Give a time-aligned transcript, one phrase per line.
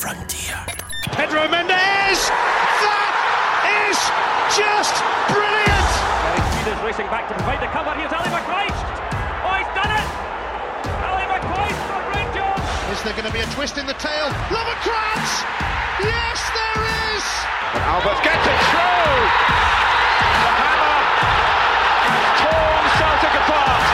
[0.00, 0.56] frontier.
[1.12, 2.20] Pedro Mendes!
[2.80, 3.12] That
[3.84, 4.00] is
[4.56, 4.96] just
[5.28, 5.88] brilliant!
[6.24, 7.92] Gary Speed is racing back to provide the cover.
[7.92, 8.80] Here's Ali McCoist.
[9.44, 10.08] Oh, he's done it!
[11.04, 12.64] Ali McCoist for Rangers!
[12.96, 14.32] Is there going to be a twist in the tail?
[14.48, 15.32] Lovenkrands!
[16.00, 16.80] Yes, there
[17.12, 17.24] is!
[17.76, 19.20] And Albertz gets it through!
[20.40, 20.96] The hammer
[22.08, 23.84] has torn Celtic apart!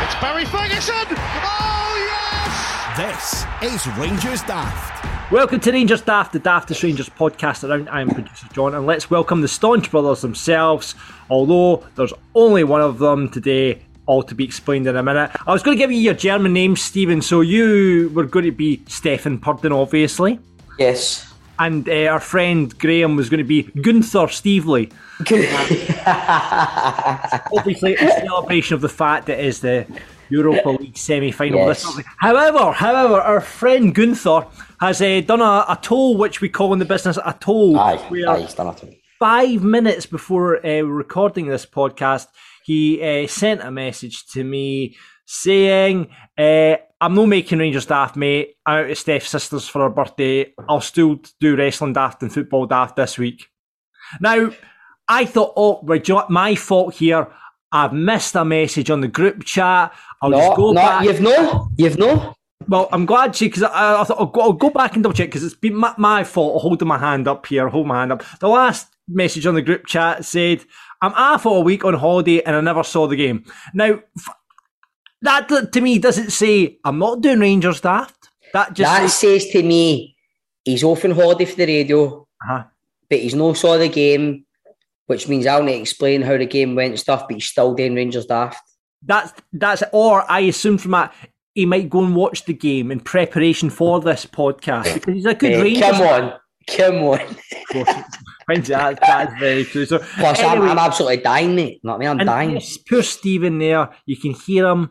[0.00, 1.12] It's Barry Ferguson!
[1.44, 2.56] Oh, yes!
[2.96, 5.09] This is Rangers Daft.
[5.30, 7.88] Welcome to Rangers Daft, the Daftest Rangers podcast around.
[7.88, 10.96] I am producer John, and let's welcome the Staunch Brothers themselves.
[11.30, 15.30] Although there's only one of them today, all to be explained in a minute.
[15.46, 18.50] I was going to give you your German name, Stephen, so you were going to
[18.50, 20.40] be Stefan Purden, obviously.
[20.80, 21.32] Yes.
[21.60, 24.92] And uh, our friend Graham was going to be Gunther Stevely.
[27.56, 29.86] obviously, a celebration of the fact that it is the
[30.30, 31.66] Europa League semi-final.
[31.66, 31.84] Yes.
[32.18, 34.46] However, however, our friend Gunther
[34.80, 37.78] has uh, done a, a toll, which we call in the business a toll.
[37.78, 39.02] Aye, aye, he's done it to me.
[39.20, 42.26] five minutes before uh, recording this podcast,
[42.64, 44.96] he uh, sent a message to me
[45.26, 48.56] saying, uh, I'm not making Rangers daft, mate.
[48.66, 50.52] I'm out at Steph's sister's for her birthday.
[50.68, 53.46] I'll still do wrestling daft and football daft this week.
[54.20, 54.50] Now,
[55.06, 56.30] I thought, oh, right, do you know what?
[56.30, 57.28] my fault here.
[57.72, 59.92] I've missed a message on the group chat.
[60.22, 61.04] I'll just No, go no, back.
[61.04, 62.34] you've no, you've no.
[62.68, 65.14] Well, I'm glad she because I, I thought I'll go, I'll go back and double
[65.14, 67.68] check because it's been my, my fault holding my hand up here.
[67.68, 68.22] Hold my hand up.
[68.40, 70.64] The last message on the group chat said,
[71.00, 74.00] "I'm off for a week on holiday and I never saw the game." Now,
[75.22, 78.28] that to me doesn't say I'm not doing Rangers daft.
[78.52, 80.16] That just that says, says to me,
[80.64, 82.64] he's off on holiday for the radio, uh-huh.
[83.08, 84.44] but he's no saw the game,
[85.10, 87.74] which means I'll need to explain how the game went and stuff, but he's still
[87.74, 88.58] doing Rangers daft.
[89.02, 91.12] that's that's or I assume from that.
[91.54, 95.34] He might go and watch the game in preparation for this podcast because he's a
[95.34, 95.82] good Eh, Rangers.
[95.82, 96.32] come on,
[96.68, 97.36] come on.
[98.64, 99.84] that, that's very true.
[99.84, 101.80] So, Plus, I'm, I'm absolutely dying, mate.
[101.82, 102.20] You know what I mean?
[102.20, 102.50] I'm dying.
[102.52, 103.90] yes, poor Stephen there.
[104.06, 104.90] You can hear him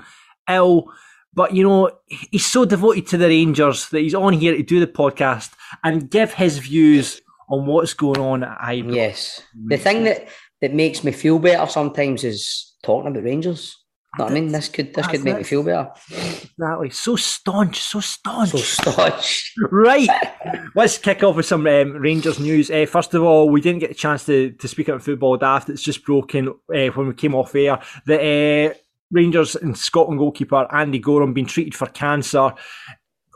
[0.50, 0.92] ill,
[1.34, 4.80] but you know he's so devoted to the Rangers that he's on here to do
[4.82, 5.52] the podcast
[5.84, 8.96] and give his views on what's going on at Ibrox.
[8.96, 9.42] Yes.
[9.68, 10.28] The thing that,
[10.62, 13.76] that makes me feel better sometimes is talking about Rangers.
[14.18, 14.52] You know what I mean?
[14.52, 15.38] This could this could make it.
[15.38, 15.92] me feel better.
[16.10, 16.90] Exactly.
[16.90, 18.50] So staunch, so staunch.
[18.50, 19.54] So staunch.
[19.72, 20.10] Right.
[20.76, 22.72] Let's kick off with some um, Rangers news.
[22.72, 25.70] Uh, first of all, we didn't get a chance to, to speak about football daft.
[25.70, 27.80] It's just broken uh, when we came off air.
[28.08, 28.74] The uh,
[29.12, 32.54] Rangers and Scotland goalkeeper Andy Goram been treated for cancer.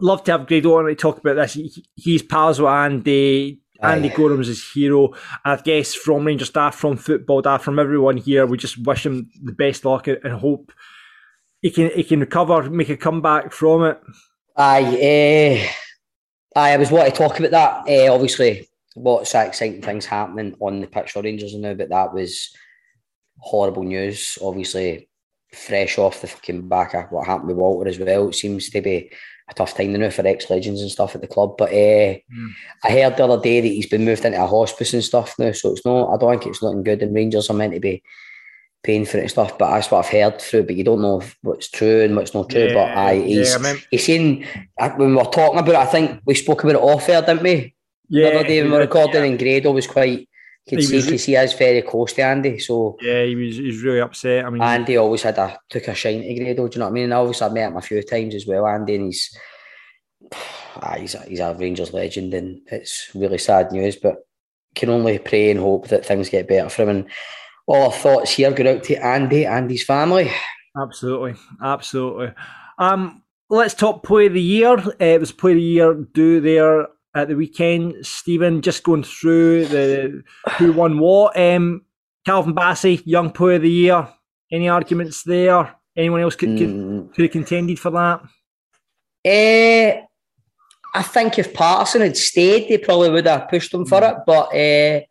[0.02, 1.54] Love to have Grado on to talk about this.
[1.54, 3.62] He, he's pals with Andy.
[3.84, 4.16] Andy Aye.
[4.16, 5.14] Goram's his hero.
[5.44, 9.30] I guess from Ranger staff, from football staff, from everyone here, we just wish him
[9.44, 10.72] the best luck and hope
[11.62, 14.00] he can he can recover, make a comeback from it.
[14.56, 15.70] Aye, eh,
[16.56, 17.84] aye, I was wanting to talk about that.
[17.88, 22.14] Eh, obviously, lots of exciting things happening on the pitch for Rangers now, but that
[22.14, 22.56] was
[23.38, 24.38] horrible news.
[24.42, 25.10] Obviously,
[25.54, 28.30] fresh off the fucking back of what happened with Walter as well.
[28.30, 29.12] It seems to be
[29.54, 31.56] a tough time now for ex legends and stuff at the club.
[31.58, 32.20] But eh,
[32.84, 35.52] I heard the other day that he's been moved into a hospice and stuff now,
[35.52, 36.14] so it's not.
[36.14, 37.02] I don't think it's looking good.
[37.02, 38.04] And Rangers are meant to be
[38.84, 40.64] paying for it and stuff, but that's what I've heard through.
[40.64, 42.68] But you don't know what's true and what's not true.
[42.74, 44.10] but Yeah, aye, he's yeah, I mean- he's
[44.80, 47.22] uh, when we were talking about it, I think we spoke about it off air,
[47.22, 47.76] didn't we?
[48.10, 50.28] Yeah, the other day when we were recording, and Grado was quite.
[50.68, 52.58] You He could see, was- could see he's very close to Andy.
[52.60, 54.46] So Yeah, he was, he was really upset.
[54.46, 56.68] I mean, Andy always had a took a shine to Grado.
[56.68, 57.04] Do you know what I mean?
[57.06, 59.38] And obviously I've met him a few times as well, Andy, and he's
[60.82, 63.96] ah, he's a, he's a Rangers legend, and it's really sad news.
[63.96, 64.16] But
[64.76, 66.90] can only pray and hope that things get better for him.
[66.90, 67.10] And
[67.68, 70.32] all our thoughts here go out to Andy and his family.
[70.82, 72.32] absolutely, absolutely.
[72.80, 74.72] Um, let's talk play of the year.
[74.80, 78.06] Uh, it was play of the year due there at the weekend.
[78.06, 80.24] Stephen, just going through the
[80.58, 81.38] who won what.
[81.38, 81.84] Um,
[82.26, 84.08] Calvin Bassey, young Player of the year.
[84.52, 85.76] Any arguments there?
[85.96, 87.14] Anyone else could, could, Mm.
[87.14, 88.22] could have contended for that?
[89.26, 90.02] Eh,
[90.96, 94.16] I think if Patterson had stayed, they probably would have pushed him for it.
[94.26, 95.02] But eh,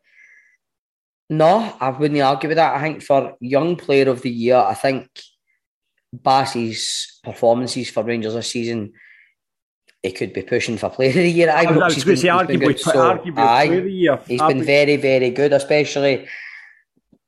[1.30, 2.74] no, I wouldn't argue with that.
[2.76, 5.08] I think for young player of the year, I think
[6.14, 8.92] Bassey's performances for Rangers this season,
[10.02, 11.50] he could be pushing for player of the year.
[11.50, 12.78] I was, I was He's going to say been- he's been arguably.
[12.78, 14.20] So, arguably aye, play of the year.
[14.26, 16.26] He's been very, very good, especially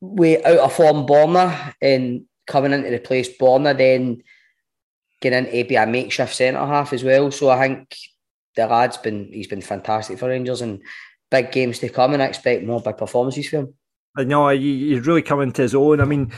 [0.01, 4.23] with out of form Borna and coming in to replace Borna, then
[5.21, 7.31] getting into be a makeshift centre half as well.
[7.31, 7.97] So I think
[8.57, 10.83] the lad's been he's been fantastic for Rangers and
[11.31, 13.75] big games to come, and I expect more big performances from him.
[14.17, 16.01] I know he, he's really coming to his own.
[16.01, 16.33] I mean,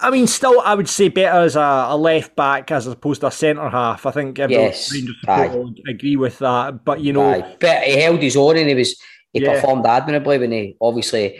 [0.00, 3.28] I mean, still, I would say better as a, a left back as opposed to
[3.28, 4.04] a centre half.
[4.04, 5.46] I think everyone Yes, Rangers aye.
[5.46, 6.84] support will agree with that.
[6.84, 7.56] But you know, Aye.
[7.60, 9.00] But he held his own and he was
[9.32, 9.54] he Yeah.
[9.54, 11.38] performed admirably when he obviously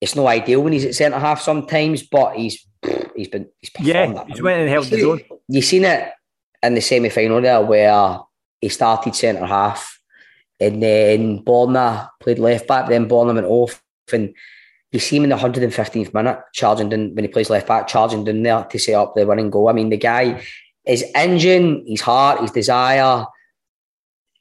[0.00, 2.66] it's no ideal when he's at centre half sometimes, but he's
[3.16, 3.88] he's been he's performed.
[4.16, 5.20] yeah, he's went and held You his own.
[5.48, 6.12] You seen it
[6.62, 8.18] in the semi final there where
[8.60, 9.98] he started centre half
[10.60, 13.82] and then Borna played left back, then Borna went off
[14.12, 14.34] and
[14.92, 18.24] you see him in the 115th minute charging down when he plays left back, charging
[18.24, 19.68] down there to set up the winning goal.
[19.68, 20.42] I mean, the guy,
[20.84, 23.24] his engine, his heart, his desire,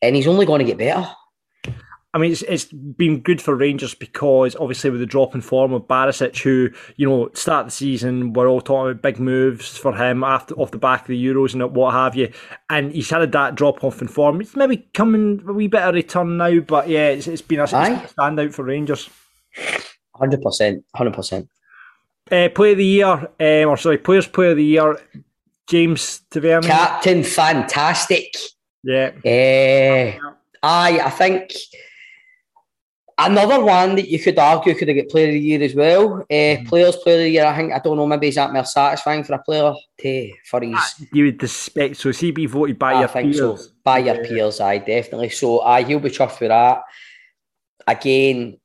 [0.02, 1.08] and he's only going to get better.
[2.14, 5.72] I mean, it's, it's been good for Rangers because obviously with the drop in form
[5.72, 9.96] of Barisic, who you know start the season, we're all talking about big moves for
[9.96, 12.30] him after off the back of the Euros and what have you,
[12.70, 14.42] and he's had that drop off in form.
[14.42, 17.64] It's maybe coming a wee bit of return now, but yeah, it's, it's been a,
[17.64, 19.10] it's been a standout for Rangers.
[20.22, 21.50] Hundred percent, hundred percent.
[22.32, 24.98] Uh, player of the year, um, or sorry, players player of the year,
[25.68, 26.70] James Tavernier.
[26.70, 28.34] Captain, fantastic.
[28.84, 30.18] Yeah, Eh,
[30.64, 31.52] aye, I think
[33.18, 36.22] another one that you could argue could have got player of the year as well.
[36.22, 38.08] Uh, Players player of the year, I think I don't know.
[38.08, 41.06] Maybe is that more satisfying for a player to for his.
[41.14, 42.12] you would expect so.
[42.12, 43.54] See, be voted by I your think so.
[43.56, 43.68] peers.
[43.84, 45.30] By your peers, aye, definitely.
[45.30, 46.84] So, aye, he'll be chuffed for that.
[47.88, 48.58] Again,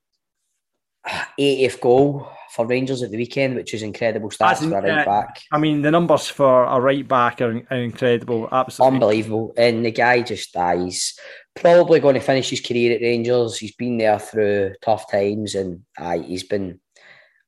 [1.38, 4.98] 80th goal for Rangers at the weekend, which is incredible stats That's for a right
[4.98, 5.42] uh, back.
[5.52, 8.48] I mean, the numbers for a right back are, are incredible.
[8.50, 8.94] Absolutely.
[8.94, 9.54] Unbelievable.
[9.56, 11.18] And the guy just dies.
[11.54, 13.58] Probably going to finish his career at Rangers.
[13.58, 16.80] He's been there through tough times and aye, he's been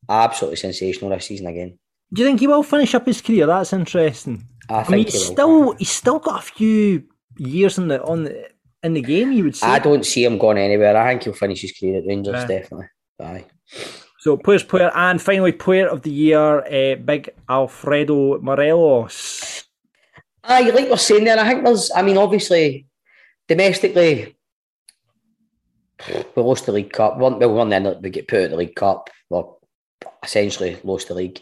[0.08, 1.78] absolutely sensational this season again.
[2.12, 3.46] Do you think he will finish up his career?
[3.46, 4.46] That's interesting.
[4.70, 7.05] I I, think mean, he he's still he's still got a few
[7.37, 8.49] years in the on the,
[8.82, 9.32] in the game.
[9.32, 9.66] You would say.
[9.66, 10.96] I don't see him going anywhere.
[10.96, 12.46] I think he'll finish his career at Rangers, Yeah.
[12.46, 12.87] definitely.
[13.20, 13.47] Aye.
[14.19, 19.65] So players player and finally player of the year, uh, big Alfredo Morelos.
[20.44, 22.87] Aye, like we're saying there, I think there's, I mean, obviously,
[23.47, 24.37] domestically,
[26.09, 27.17] we lost the League Cup.
[27.17, 29.11] We won, well, we won then, we get put out of the League Cup.
[29.31, 29.61] Well,
[30.23, 31.41] essentially lost the league.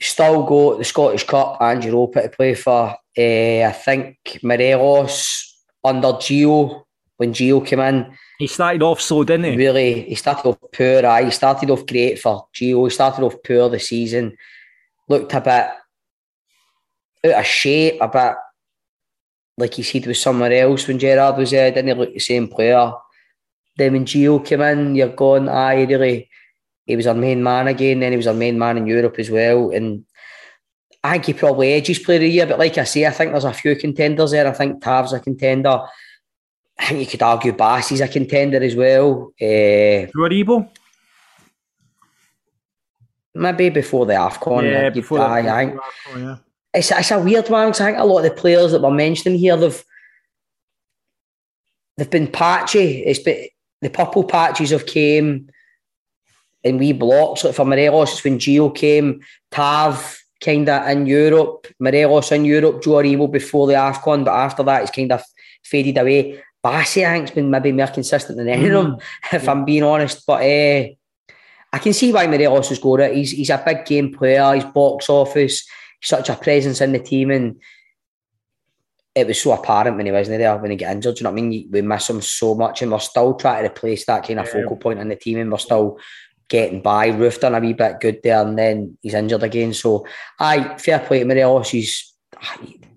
[0.00, 2.94] Still got the Scottish Cup and Europa to play for.
[3.16, 6.84] Eh, I think Morelos under Gio,
[7.16, 9.56] when Gio came in, He started off slow, didn't he?
[9.56, 11.06] really, he started off poor.
[11.06, 12.84] I he started off great for Gio.
[12.84, 14.36] He started off poor the season.
[15.08, 15.70] Looked a bit
[17.32, 18.34] out of shape, a bit
[19.58, 21.70] like he said was somewhere else when Gerard was there.
[21.70, 22.92] Didn't he look the same player?
[23.76, 26.28] Then when Gio came in, you're going, aye, really,
[26.86, 28.00] he was our main man again.
[28.00, 29.70] Then he was our main man in Europe as well.
[29.70, 30.04] And
[31.02, 32.46] I think he probably edges player of the year.
[32.46, 34.46] But like I say, I think there's a few contenders there.
[34.46, 35.80] I think Tav's a contender.
[36.78, 39.32] I think you could argue Bass is a contender as well.
[39.40, 40.68] Uh, Roribo?
[43.34, 44.64] maybe before the AFCON.
[44.64, 45.54] yeah, before aye, that.
[45.54, 46.36] I think Oh, yeah.
[46.74, 48.90] it's, it's a weird one because I think a lot of the players that we're
[48.90, 49.84] mentioning here, they've
[51.96, 53.02] they've been patchy.
[53.04, 53.46] It's been
[53.82, 55.50] the purple patches have came
[56.64, 57.44] in wee blocks.
[57.44, 59.20] Like for Morelos, it's when Gio came,
[59.50, 64.62] Tav kind of in Europe, Morelos in Europe, Joe Aribo before the AFCON, but after
[64.62, 65.22] that, it's kind of
[65.62, 66.42] faded away.
[66.66, 68.96] Bassey, I think, has been maybe more consistent than any of them,
[69.32, 70.26] if I'm being honest.
[70.26, 70.88] But uh,
[71.72, 73.14] I can see why Morelos has got it.
[73.14, 75.64] He's, he's a big game player, he's box office,
[76.00, 77.60] he's such a presence in the team, and
[79.14, 81.14] it was so apparent when he wasn't there when he got injured.
[81.14, 81.68] Do you know what I mean?
[81.70, 84.76] We miss him so much, and we're still trying to replace that kind of focal
[84.76, 85.98] point in the team, and we're still
[86.48, 87.10] getting by.
[87.10, 89.72] Roofe done a wee bit good there, and then he's injured again.
[89.72, 90.06] So,
[90.38, 91.70] aye, fair play to Morelos.
[91.70, 92.12] He's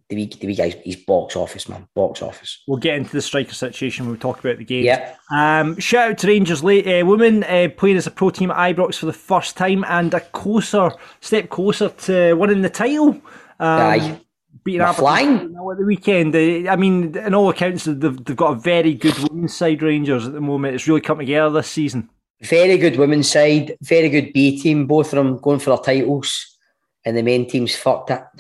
[0.10, 2.64] the wee, the wee guy's he's box office man, box office.
[2.68, 4.84] We'll get into the striker situation when we talk about the game.
[4.84, 5.16] Yeah.
[5.32, 8.76] Um, shout out to Rangers late uh, women uh, playing as a pro team at
[8.76, 13.10] Ibrox for the first time and a closer step closer to winning the title.
[13.10, 13.22] Um,
[13.60, 14.22] Aye.
[14.64, 15.36] Beating Aberdeen flying.
[15.72, 16.36] at the weekend.
[16.36, 20.34] I mean, in all accounts, they've, they've got a very good women's side Rangers at
[20.34, 20.76] the moment.
[20.76, 22.10] It's really come together this season.
[22.42, 24.88] Very good women's side, very good B team.
[24.88, 26.58] Both of them going for their titles,
[27.06, 28.24] and the main team's fucked it.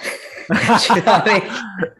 [0.49, 1.93] You know I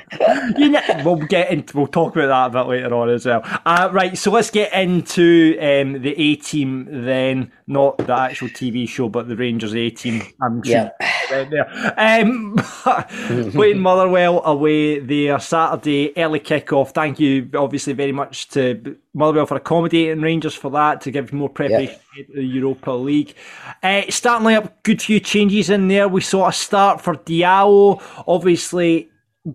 [0.57, 0.71] mean?
[0.71, 3.41] you we'll get into we'll talk about that a bit later on as well.
[3.63, 8.89] Uh, right, so let's get into um, the A team then, not the actual TV
[8.89, 10.23] show, but the Rangers A team.
[10.41, 10.91] I'm sure
[11.31, 11.93] right there.
[11.97, 12.55] Um,
[13.51, 16.91] playing Motherwell away there Saturday early kickoff.
[16.91, 21.49] Thank you, obviously, very much to Motherwell for accommodating Rangers for that to give more
[21.49, 23.33] preparation to the Europa League.
[23.81, 26.07] Uh, starting up, good few changes in there.
[26.07, 29.09] We saw a start for Diallo, obviously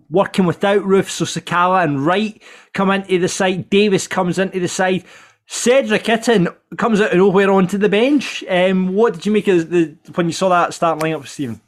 [0.09, 2.41] working without Roofe, so Sakala and Wright
[2.73, 3.69] come into the side.
[3.69, 5.05] Davis comes into the side.
[5.47, 8.43] Cedric Itten comes out of nowhere onto the bench.
[8.49, 11.61] Um, what did you make of the when you saw that starting lineup, Stephen?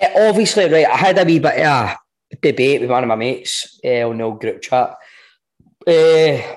[0.00, 0.86] Yeah, obviously, right.
[0.86, 1.96] I had a wee bit of
[2.32, 4.96] a debate with one of my mates uh, on the old group chat.
[5.86, 6.56] Uh,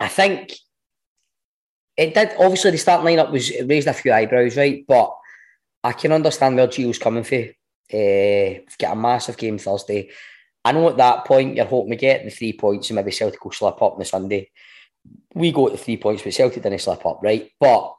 [0.00, 0.54] I think
[1.96, 2.30] it did.
[2.38, 4.84] Obviously, the starting lineup was raised a few eyebrows, right?
[4.86, 5.16] But
[5.82, 7.50] I can understand where Gio's coming from.
[7.90, 10.10] Uh, get a massive game Thursday.
[10.64, 13.42] I know at that point you're hoping to get the three points and maybe Celtic
[13.42, 14.50] will slip up on the Sunday.
[15.34, 17.50] We go at the three points, but Celtic didn't slip up, right?
[17.58, 17.94] But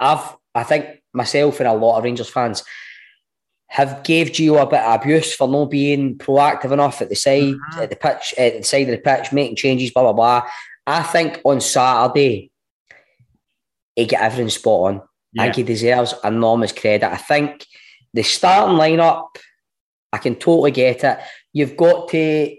[0.00, 2.64] I've I think myself and a lot of Rangers fans
[3.68, 7.54] have gave Gio a bit of abuse for not being proactive enough at the side,
[7.54, 7.80] mm-hmm.
[7.80, 10.48] at the pitch, at the side of the pitch, making changes, blah blah blah.
[10.86, 12.50] I think on Saturday
[13.94, 15.02] he got everything spot on.
[15.32, 15.42] Yeah.
[15.42, 17.12] I think he deserves enormous credit.
[17.12, 17.66] I think
[18.14, 19.26] the starting lineup,
[20.12, 21.18] I can totally get it.
[21.52, 22.56] You've got to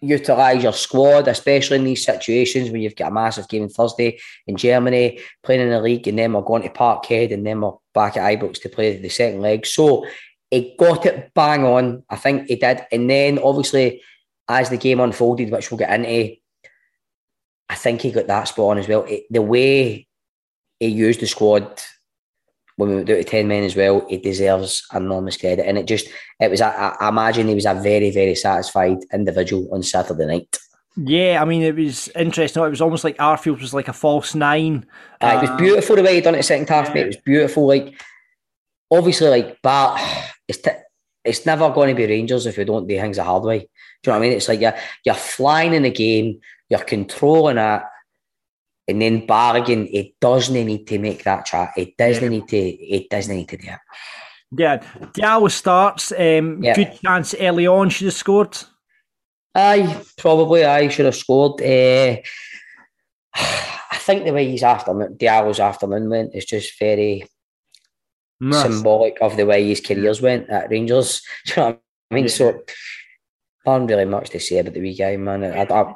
[0.00, 4.18] utilise your squad, especially in these situations when you've got a massive game on Thursday
[4.46, 7.72] in Germany, playing in the league, and then we're going to Parkhead, and then we're
[7.94, 9.66] back at Ibrox to play the second leg.
[9.66, 10.06] So
[10.50, 12.04] he got it bang on.
[12.08, 12.86] I think he did.
[12.92, 14.02] And then obviously,
[14.48, 16.36] as the game unfolded, which we'll get into,
[17.68, 19.04] I think he got that spot on as well.
[19.04, 20.06] It, the way
[20.78, 21.82] he used the squad
[22.76, 25.66] when we went out to 10 men as well, he deserves enormous credit.
[25.66, 26.08] And it just,
[26.40, 30.56] it was, I, I imagine he was a very, very satisfied individual on Saturday night.
[30.96, 32.62] Yeah, I mean, it was interesting.
[32.62, 34.86] It was almost like Arfield was like a false nine.
[35.20, 36.94] Uh, it was beautiful the way he done it second half, yeah.
[36.94, 37.02] mate.
[37.02, 37.66] It was beautiful.
[37.66, 38.00] Like,
[38.90, 40.00] obviously, like, but
[40.48, 40.70] it's, t-
[41.24, 43.58] it's never going to be Rangers if we don't do things the hard way.
[43.58, 43.68] Do you
[44.06, 44.36] know what I mean?
[44.36, 47.82] It's like you're, you're flying in the game, you're controlling it,
[48.88, 49.88] and then bargain.
[49.92, 51.72] it doesn't need to make that chat.
[51.76, 52.28] It doesn't yeah.
[52.28, 52.56] need to.
[52.56, 53.78] It doesn't need to do it.
[54.52, 54.78] Yeah,
[55.12, 56.12] Diallo starts.
[56.12, 56.74] Um, yeah.
[56.74, 57.90] Good chance early on.
[57.90, 58.56] Should have scored.
[59.54, 60.64] Aye, probably.
[60.64, 61.60] I should have scored.
[61.60, 62.16] Uh,
[63.34, 67.26] I think the way he's after Diallo's afternoon went is just very
[68.40, 68.62] nice.
[68.62, 71.22] symbolic of the way his careers went at Rangers.
[71.46, 72.24] Do you know what I mean?
[72.24, 72.30] Yeah.
[72.30, 72.62] So,
[73.66, 75.42] not really much to say about the wee guy, man.
[75.42, 75.94] I, I,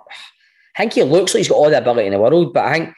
[0.76, 2.72] I think he looks like he's got all the ability in the world, but I
[2.72, 2.94] think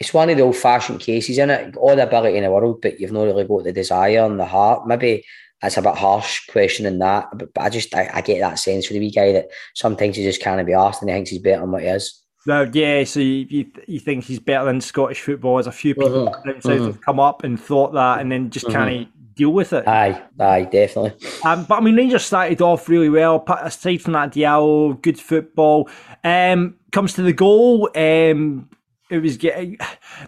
[0.00, 1.76] it's one of the old fashioned cases in it.
[1.76, 4.44] All the ability in the world, but you've not really got the desire and the
[4.44, 4.86] heart.
[4.86, 5.24] Maybe
[5.62, 8.86] that's a bit harsh questioning that, but, but I just I, I, get that sense
[8.86, 11.40] for the wee guy that sometimes he just can't be asked and he thinks he's
[11.40, 12.22] better than what he is.
[12.46, 15.58] No, yeah, so you, you, you think he's better than Scottish football.
[15.58, 16.50] As a few people mm-hmm.
[16.50, 16.84] mm-hmm.
[16.84, 18.74] have come up and thought that, and then just mm-hmm.
[18.74, 19.86] can't deal with it.
[19.86, 21.12] Aye, aye, definitely.
[21.44, 23.44] Um, but I mean, Rangers started off really well.
[23.46, 25.88] Aside from that, Diallo, good football.
[26.24, 27.90] Um, comes to the goal.
[27.94, 28.68] Um,
[29.08, 29.78] it was getting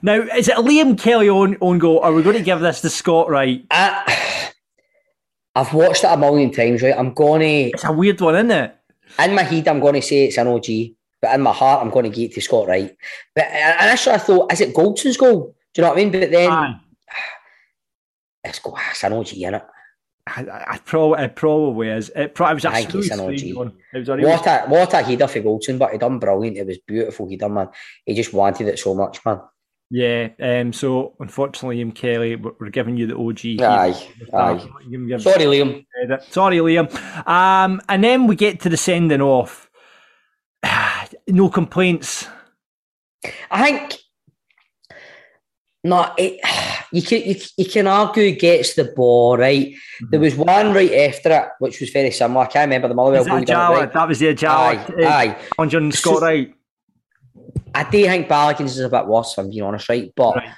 [0.03, 0.21] now.
[0.21, 1.99] Is it Liam Kelly on on goal?
[2.01, 3.65] Are we going to give this to Scott Wright?
[3.71, 4.53] I,
[5.57, 6.83] I've watched it a million times.
[6.83, 7.71] Right, I'm going to.
[7.75, 8.77] It's a weird one, isn't it?
[9.19, 10.67] In my head, I'm going to say it's an OG,
[11.21, 12.95] but in my heart, I'm going to give it to Scott Wright.
[13.35, 15.57] But initially, I thought, is it Goldson's goal?
[15.75, 16.13] Do you know what I mean?
[16.13, 16.53] But then.
[16.53, 16.81] Aye
[18.49, 19.63] it's, it's an OG, in it.
[20.27, 22.11] I, I, probably, it probably is.
[22.15, 23.41] It, probably, was a I think it's an OG.
[23.41, 26.59] It was what, a, what a header for Goldson, but he done brilliant.
[26.59, 27.69] It was beautiful header, man.
[28.05, 29.41] He just wanted it so much, man.
[29.91, 33.63] Yeah, um, so unfortunately, Liam Kelly, we're giving you the OG.
[33.63, 35.19] Aye, aye.
[35.19, 36.23] Sorry, Liam.
[36.31, 37.27] Sorry, Liam.
[37.27, 39.71] Um, and then we get to the sending off.
[41.27, 42.29] no complaints.
[43.51, 43.97] I think
[45.85, 46.41] no, it,
[46.93, 49.69] you can you, you can argue gets the ball right.
[49.69, 50.07] Mm-hmm.
[50.11, 52.45] There was one right after it, which was very similar.
[52.45, 53.45] I can't remember the Motherwell goal.
[53.45, 53.93] That, right.
[53.93, 54.77] that was the Jala.
[54.77, 55.39] Aye, aye.
[55.59, 56.55] On John Scott, right?
[57.75, 59.33] I do think Balogun's is a bit worse.
[59.33, 60.13] If I'm being honest, right?
[60.17, 60.51] But right.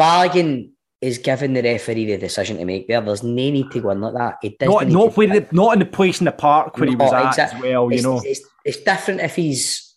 [0.00, 3.00] Balogun is giving the referee the decision to make there.
[3.00, 4.38] There's no need to go in like that.
[4.42, 6.96] It not not, where the, not in the place in the park where no, he
[6.96, 7.58] was at exactly.
[7.58, 7.84] as well.
[7.84, 9.94] You it's, know, it's, it's different if he's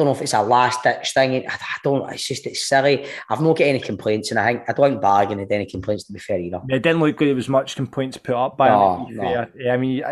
[0.00, 1.46] don't know if it's a last ditch thing.
[1.46, 2.10] I, don't.
[2.10, 3.06] It's just it's silly.
[3.28, 6.04] I've not got any complaints, and I think I don't think Bargain had any complaints
[6.04, 6.60] to be fair either.
[6.68, 9.16] Yeah, it didn't look like there was much complaints put up by no, him.
[9.16, 9.46] No.
[9.54, 10.02] Yeah, I mean,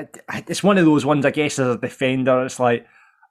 [0.46, 1.24] it's one of those ones.
[1.24, 2.86] I guess as a defender, it's like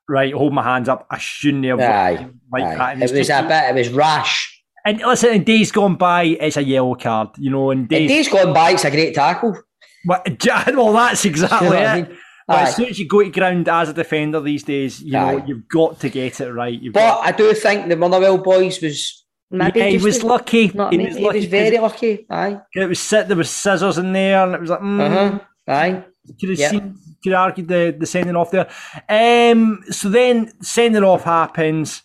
[0.10, 1.06] right, hold my hands up.
[1.12, 2.76] I shouldn't have aye, like aye.
[2.76, 2.94] that.
[2.94, 3.70] And it was a bit.
[3.70, 4.64] It was rash.
[4.84, 7.30] And listen, in days gone by, it's a yellow card.
[7.38, 9.62] You know, in days, in days gone by, it's a great tackle.
[10.06, 10.24] Well,
[10.74, 11.86] well that's exactly you know it.
[11.86, 12.18] I mean?
[12.48, 15.44] But as soon as you go to ground as a defender these days, you know,
[15.46, 16.82] you've got to get it right.
[16.82, 17.26] You've but got...
[17.26, 20.68] I do think the Motherwell boys was maybe yeah, he was lucky.
[20.68, 22.26] He, was, he was very lucky.
[22.30, 22.62] Aye.
[22.74, 25.40] It was sit there was scissors in there, and it was like, mm, uh-huh.
[25.68, 26.06] aye.
[26.40, 26.72] Could have yep.
[26.72, 28.70] seen, could have argued the, the sending off there.
[29.10, 32.04] Um, so then sending off happens.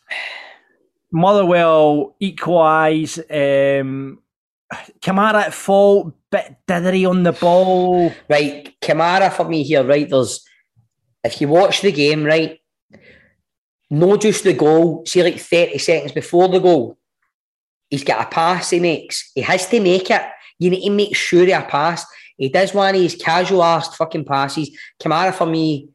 [1.12, 3.18] Motherwell equalise.
[3.18, 4.18] Um,
[5.00, 8.12] Kamara at fault, bit dithery on the ball.
[8.28, 10.08] Right, Kamara for me here, right?
[10.08, 10.44] There's
[11.24, 12.58] if you watch the game, right,
[13.90, 16.98] not just the goal, see like 30 seconds before the goal,
[17.90, 19.30] he's got a pass he makes.
[19.34, 20.22] He has to make it.
[20.58, 22.04] You need to make sure he pass.
[22.36, 24.70] He does one of his casual ass fucking passes.
[25.00, 25.88] Kamara for me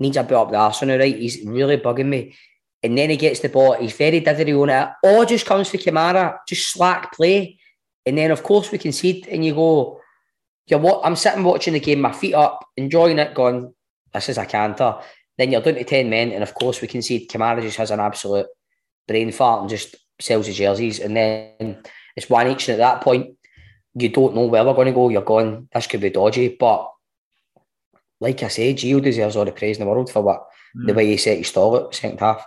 [0.00, 1.16] needs a bit up the arsenal, right?
[1.16, 2.34] He's really bugging me.
[2.82, 3.74] And then he gets the ball.
[3.74, 4.88] He's very dithery on it.
[5.02, 7.58] All just comes for Kamara, just slack play.
[8.04, 10.00] And then, of course, we concede, and you go,
[10.66, 11.02] you're what?
[11.04, 13.74] I'm sitting watching the game, my feet up, enjoying it, going,
[14.12, 14.96] this is a canter.
[15.36, 17.90] Then you're down to 10 men, and of course, we can see Kamara just has
[17.90, 18.46] an absolute
[19.06, 21.00] brain fart and just sells his jerseys.
[21.00, 21.82] And then
[22.16, 22.68] it's one each.
[22.68, 23.36] And at that point,
[23.94, 25.08] you don't know where we're going to go.
[25.08, 26.56] You're going, this could be dodgy.
[26.58, 26.90] But
[28.20, 30.86] like I say, Gio deserves all the praise in the world for what mm.
[30.86, 32.44] the way he set his stall at second half.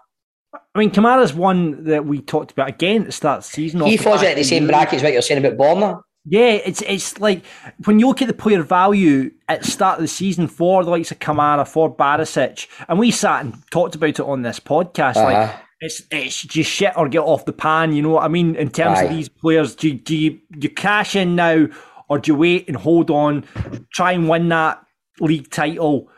[0.54, 3.82] I mean, Kamara's one that we talked about again at the start of the season.
[3.82, 6.02] He falls at the same bracket as what you're saying about Borna.
[6.29, 7.43] Yeah, it's it's like
[7.86, 10.89] when you look at the player value at the start of the season for the
[10.89, 15.15] likes of Kamara, for Barisic, and we sat and talked about it on this podcast.
[15.15, 15.24] Uh-huh.
[15.24, 17.93] Like it's it's just shit or get off the pan.
[17.93, 18.55] You know what I mean?
[18.55, 19.03] In terms Aye.
[19.03, 21.67] of these players, do, do you you cash in now
[22.10, 23.46] or do you wait and hold on,
[23.93, 24.84] try and win that
[25.22, 26.10] league title?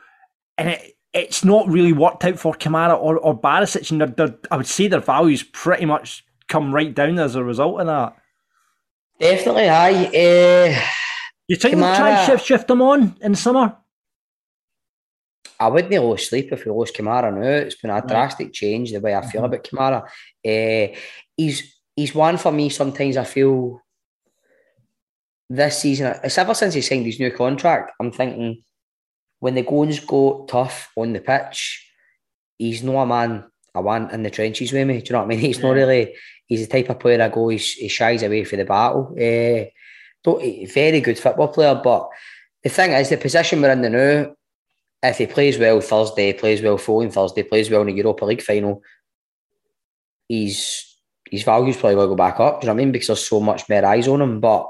[0.58, 4.38] And it it's not really worked out for Kamara or, or Barisic, and they're, they're,
[4.52, 8.16] I would say their values pretty much come right down as a result of that.
[9.20, 10.06] Definitely, aye.
[10.06, 10.82] Uh,
[11.48, 13.76] you think Kamara, try shift, shift them on in the summer?
[15.60, 17.42] I wouldn't lose sleep if we lost Kamara now.
[17.42, 19.54] It's been a drastic change the way I feel mm-hmm.
[19.54, 20.04] about Kamara.
[20.46, 20.96] Uh,
[21.36, 22.70] he's he's one for me.
[22.70, 23.82] Sometimes I feel
[25.50, 26.16] this season.
[26.24, 27.92] It's ever since he signed his new contract.
[28.00, 28.64] I'm thinking
[29.40, 31.92] when the goings go tough on the pitch,
[32.58, 33.44] he's not a man
[33.76, 35.02] I want in the trenches with me.
[35.02, 35.40] Do you know what I mean?
[35.40, 35.66] He's yeah.
[35.66, 36.16] not really.
[36.50, 37.48] He's the type of player I go.
[37.48, 39.14] He, he shies away for the battle.
[39.14, 39.70] Uh,
[40.74, 42.10] very good football player, but
[42.64, 44.36] the thing is, the position we're in the now,
[45.02, 48.42] if he plays well Thursday, plays well following Thursday, plays well in the Europa League
[48.42, 48.82] final,
[50.28, 50.98] he's
[51.32, 52.60] his values probably will go back up.
[52.60, 52.92] Do you know what I mean?
[52.92, 54.40] Because there's so much more eyes on him.
[54.40, 54.68] But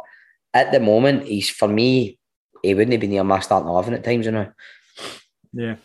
[0.54, 2.20] at the moment, he's for me
[2.62, 4.52] he wouldn't have been near my starting eleven at times, you know.
[5.54, 5.76] Yeah.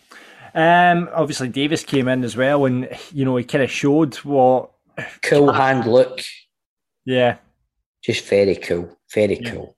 [0.55, 4.71] Um, obviously Davis came in as well, and you know he kind of showed what
[5.23, 6.21] cool hand look.
[7.05, 7.39] Yeah,
[8.03, 9.51] just very cool, very yeah.
[9.51, 9.77] cool.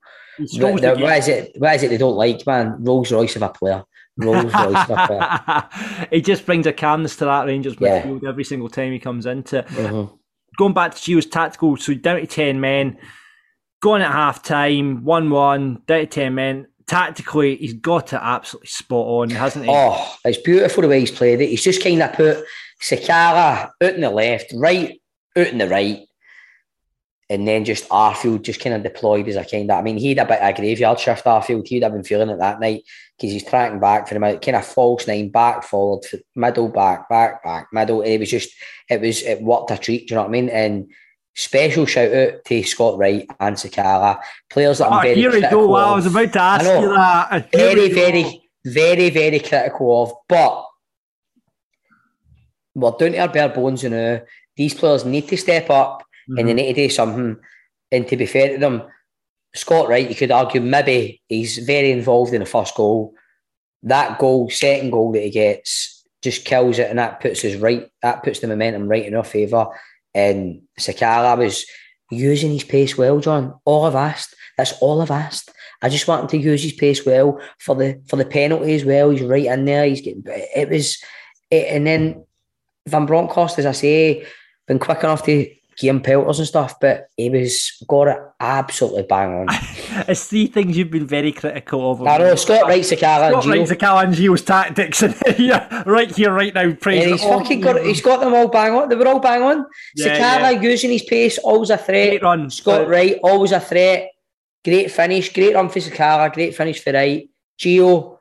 [0.59, 1.53] What, what is it?
[1.59, 2.77] What is it they don't like, man?
[2.81, 3.85] Rolls Royce of a player.
[4.19, 6.09] Rolls Royce of a player.
[6.11, 9.63] he just brings a calmness to that Rangers midfield every single time he comes into.
[9.63, 10.15] Mm-hmm.
[10.59, 12.99] Going back to Gio's tactical, so down to ten men,
[13.81, 18.69] going at half time, one one, down to ten men tactically, he's got it absolutely
[18.69, 19.71] spot on, hasn't he?
[19.71, 21.49] Oh, it's beautiful the way he's played it.
[21.49, 22.45] He's just kind of put
[22.81, 25.01] Sakala out in the left, right
[25.37, 26.07] out in the right,
[27.29, 29.79] and then just Arfield just kind of deployed as a kind of.
[29.79, 31.25] I mean, he had a bit of a graveyard shift.
[31.25, 32.85] Arfield, he'd have been feeling it that night
[33.17, 37.43] because he's tracking back for him, kind of false nine, back, forward, middle, back, back,
[37.43, 38.03] back, middle.
[38.03, 38.51] It was just,
[38.89, 40.07] it was, it worked a treat.
[40.07, 40.49] Do you know what I mean?
[40.49, 40.89] And
[41.39, 44.19] Special shout out to Scott Wright and Sakala,
[44.49, 45.67] players that I'm oh, very here we go.
[45.67, 47.53] Wow, I was about to ask you that.
[47.53, 50.13] Very, very, very, very critical of.
[50.31, 50.65] But
[52.75, 54.23] we're down to our bare bones, you know.
[54.57, 56.39] These players need to step up mm-hmm.
[56.39, 56.57] and they mm-hmm.
[56.57, 57.37] need to do something.
[57.93, 58.83] And to be fair to them,
[59.55, 63.15] Scott Wright, you could argue maybe he's very involved in the first goal.
[63.83, 67.89] That goal, second goal that he gets, just kills it, and that puts us right.
[68.03, 69.69] That puts the momentum right in our favour.
[70.15, 71.65] And Sakala was
[72.11, 73.55] using his pace well, John.
[73.65, 74.35] All I've asked.
[74.57, 75.51] That's all I've asked.
[75.83, 78.85] I just want him to use his pace well for the for the penalty as
[78.85, 79.11] well.
[79.11, 79.85] He's right in there.
[79.85, 80.99] He's getting it was,
[81.51, 82.25] it, and then
[82.87, 84.27] Van Bronckhorst, as I say,
[84.67, 89.33] been quick enough to game pelters and stuff, but he was got it absolutely bang
[89.33, 89.47] on.
[90.09, 92.03] it's three things you've been very critical of.
[92.03, 96.33] I know Scott writes the Cal Scott writes the Cal tactics, and yeah, right here,
[96.33, 97.03] right now, praise.
[97.03, 98.89] And he's fucking got, he's got them all bang on.
[98.89, 99.67] They were all bang on.
[99.95, 100.61] Yeah, Sakala yeah.
[100.61, 102.11] using his pace, always a threat.
[102.11, 102.51] Great run.
[102.51, 104.11] Scott Wright, always a threat.
[104.65, 107.29] Great finish, great run for Sakala, great finish for Wright.
[107.59, 108.19] Gio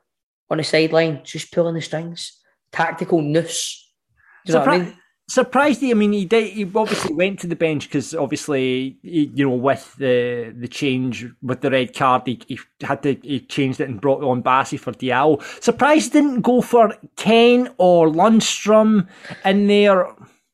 [0.48, 2.38] on the sideline, just pulling the strings.
[2.70, 3.92] Tactical noose.
[4.44, 4.98] Do you know what I mean?
[5.28, 5.90] Surprised he.
[5.90, 6.52] I mean, he did.
[6.52, 11.26] He obviously went to the bench because obviously, he, you know, with the the change
[11.42, 14.78] with the red card, he, he, had to he changed it and brought on Bassey
[14.78, 15.42] for Diallo.
[15.60, 19.08] Surprised didn't go for Kent or Lundstram
[19.44, 20.06] in there.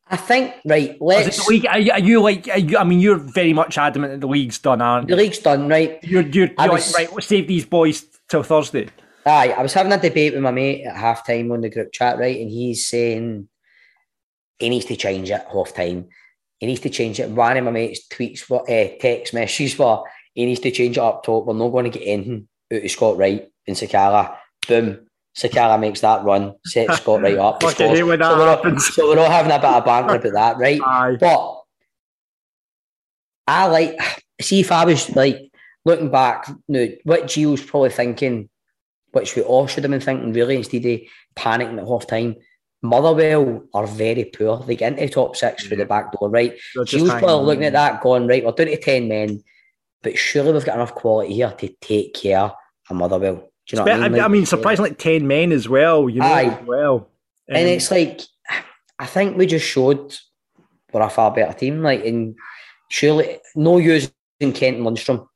[0.09, 0.97] I think right.
[1.03, 1.47] Let's.
[1.49, 2.49] League, are, you, are you like?
[2.49, 5.17] Are you, I mean, you're very much adamant that the league's done, aren't you?
[5.17, 6.03] The league's done, right?
[6.03, 7.11] You're you're, you're was, right.
[7.13, 8.89] We'll save these boys till Thursday.
[9.27, 11.93] Aye, I was having a debate with my mate at half time on the group
[11.93, 13.49] chat, right, and he's saying
[14.63, 16.09] he needs to change it half time.
[16.59, 17.29] He needs to change it.
[17.29, 21.01] One of my mates tweets what uh, text messages for he needs to change it
[21.01, 21.47] up top.
[21.47, 24.37] We're not going to get anything out of Scott Wright and Sakala.
[24.69, 25.07] Boom.
[25.37, 27.63] Sakala makes that run, sets Scott right up.
[27.63, 27.99] he Fucking scores.
[27.99, 30.33] hate when that so, we're all, so we're all having a bit of banter about
[30.33, 30.81] that, right?
[30.87, 31.17] Aye.
[31.19, 31.63] But
[33.47, 33.99] I like
[34.41, 35.51] see if I was like
[35.85, 38.49] looking back, no, what Gio's probably thinking,
[39.13, 41.01] which we all should have been thinking really instead of
[41.37, 42.37] panicking at half time.
[42.83, 44.59] Motherwell are very poor.
[44.59, 46.57] They get into the top six through the back door, right?
[46.75, 49.43] Just Gio's probably looking at that, going, right, we're down to 10 men,
[50.03, 52.51] but surely we've got enough quality here to take care
[52.91, 53.37] of Motherwell.
[53.67, 54.21] Do you know what I mean?
[54.21, 56.09] I, I mean, Like, surprisingly, like ten men as well.
[56.09, 56.59] You know, Aye.
[56.61, 57.09] as well.
[57.49, 58.21] and Um, it's like
[58.99, 60.17] I think we just showed
[60.93, 61.81] we're a far better team.
[61.83, 62.35] Like, and
[62.91, 65.27] surely no using Kent and Lundstram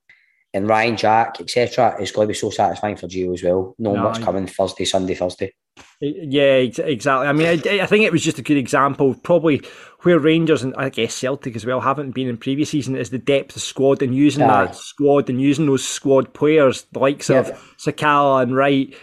[0.52, 3.76] and Ryan Jack, etc., is going to be so satisfying for Gio as well.
[3.78, 5.54] Knowing No, what's coming Thursday, Sunday, Thursday.
[6.00, 7.26] Yeah, exactly.
[7.26, 9.10] I mean, I, I think it was just a good example.
[9.10, 9.62] of Probably
[10.02, 13.18] where Rangers and I guess Celtic as well haven't been in previous season is the
[13.18, 14.66] depth of squad and using Aye.
[14.66, 17.40] that squad and using those squad players, the likes Yeah.
[17.40, 18.94] of Sakala and Wright.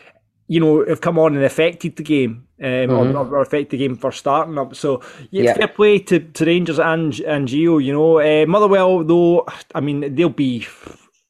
[0.48, 3.96] You know, have come on and affected the game, um, or, or affected the game
[3.96, 4.76] for starting up.
[4.76, 5.46] So yeah, Mm-hmm.
[5.46, 5.54] Yeah.
[5.56, 7.84] fair play to, to Rangers and and Gio.
[7.84, 9.48] You know, uh, Motherwell though.
[9.74, 10.68] I mean, they'll be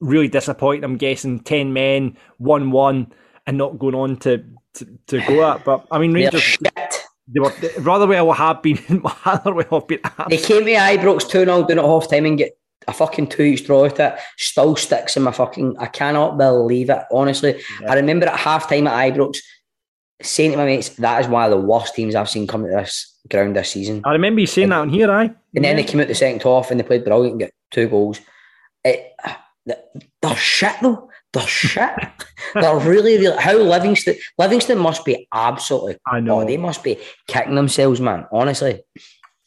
[0.02, 0.84] really disappointed.
[0.84, 3.14] I'm guessing ten men, one one,
[3.48, 4.44] and not going on to.
[4.76, 6.58] To, to go at, but I mean, Rangers
[7.28, 8.80] they were Rotherwell have been
[9.26, 12.58] Rotherwell have been They came to Ibrox 2 0 down at half time and get
[12.88, 14.20] a fucking two each draw at it.
[14.38, 15.78] Still sticks in my fucking.
[15.78, 17.62] I cannot believe it, honestly.
[17.88, 19.38] I remember at half time at Ibrox
[20.22, 22.70] saying to my mates, that is one of the worst teams I've seen come to
[22.70, 24.02] this ground this season.
[24.06, 25.32] I remember you saying that on here, aye.
[25.56, 27.88] And then they came out the second half and they played brilliant and got two
[27.88, 28.20] goals.
[28.84, 29.14] It,
[29.66, 31.10] they're shit though.
[31.34, 31.90] They're shit.
[32.54, 33.38] they're really, really.
[33.38, 34.16] How Livingston?
[34.38, 35.98] Livingston must be absolutely.
[36.08, 36.42] I know.
[36.42, 38.28] Oh, they must be kicking themselves, man.
[38.32, 38.82] Honestly,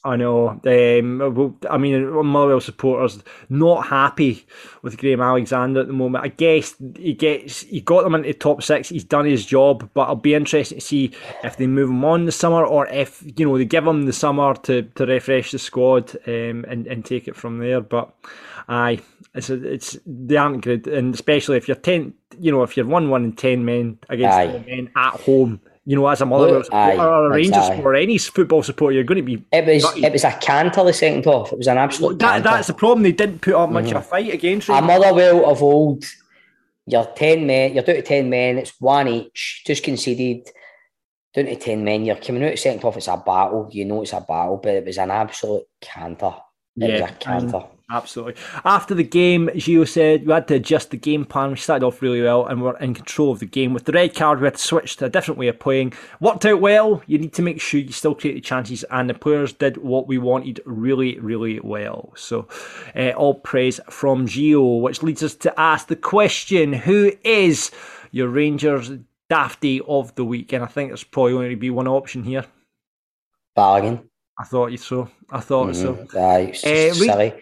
[0.07, 0.49] I know.
[0.51, 4.47] Um, well, I mean, Motherwell supporters not happy
[4.83, 6.25] with Graham Alexander at the moment.
[6.25, 8.89] I guess he gets he got them into top six.
[8.89, 12.25] He's done his job, but I'll be interested to see if they move him on
[12.25, 15.59] the summer or if you know they give him the summer to, to refresh the
[15.59, 17.81] squad um, and and take it from there.
[17.81, 18.15] But
[18.69, 19.01] aye,
[19.35, 22.87] it's a, it's they aren't good, and especially if you're ten, you know, if you're
[22.87, 25.61] one one in ten men against 10 men at home.
[25.89, 28.95] You know, as a Motherwell Look, aye, supporter or a Rangers supporter, any football supporter,
[28.95, 31.53] you're going to be it was it was a canter the second half.
[31.53, 32.19] It was an absolute.
[32.19, 32.51] that, canter.
[32.51, 33.05] that's the problem.
[33.05, 34.05] They didn't put up much of a mm.
[34.05, 34.89] fight against a Rangers.
[34.89, 36.05] Motherwell of old.
[36.87, 37.75] You're ten men.
[37.75, 38.59] You're down to ten men.
[38.59, 39.63] It's one each.
[39.65, 40.51] Just conceded.
[41.33, 42.05] Down to ten men.
[42.05, 42.97] You're coming out second half.
[42.97, 43.69] It's a battle.
[43.71, 46.35] You know it's a battle, but it was an absolute canter.
[46.77, 47.63] It was Yeah, a canter.
[47.89, 48.35] Absolutely.
[48.65, 51.51] After the game, Gio said we had to adjust the game plan.
[51.51, 53.73] We started off really well and we're in control of the game.
[53.73, 55.93] With the red card, we had to switch to a different way of playing.
[56.19, 57.01] Worked out well.
[57.07, 60.09] You need to make sure you still create the chances, and the players did what
[60.09, 62.13] we wanted really, really well.
[62.17, 62.49] So,
[62.97, 67.71] uh, all praise from Gio, which leads us to ask the question who is
[68.11, 68.91] your Rangers
[69.31, 70.53] Dafty of the week?
[70.53, 72.47] And I think there's probably only to be one option here.
[73.55, 74.11] Bargain.
[74.41, 75.09] I thought you so.
[75.31, 75.95] I thought so.
[75.95, 76.15] Mhm.
[76.17, 77.33] Aye, it's Eh, just we- silly.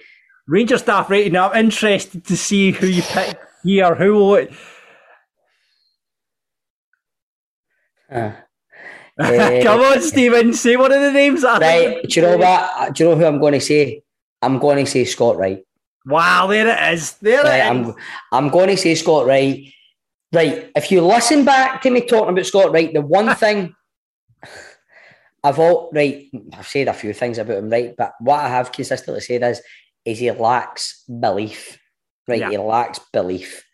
[0.46, 1.32] Ranger staff rating.
[1.32, 3.94] Now I'm interested to see who you pick here.
[3.94, 4.52] Who will it?
[8.10, 8.32] Uh,
[9.20, 10.52] eh, Come on, Stephen.
[10.52, 11.44] Say one of the names.
[11.44, 12.02] I right.
[12.02, 12.94] Do you know what?
[12.94, 14.02] Do you know who I'm going to say?
[14.42, 15.64] I'm going to say Scott Wright.
[16.06, 17.12] Wow, there it is.
[17.14, 17.88] There Right, it is.
[17.88, 17.94] I'm,
[18.32, 19.72] I'm going to say Scott Wright.
[20.32, 23.74] Right, if you listen back to me talking about Scott Wright, the one thing
[25.44, 27.94] I've all right, I've said a few things about him, right?
[27.96, 29.60] But what I have consistently said is,
[30.04, 31.78] is he lacks belief.
[32.28, 32.50] Right, Yeah.
[32.50, 33.64] he lacks belief.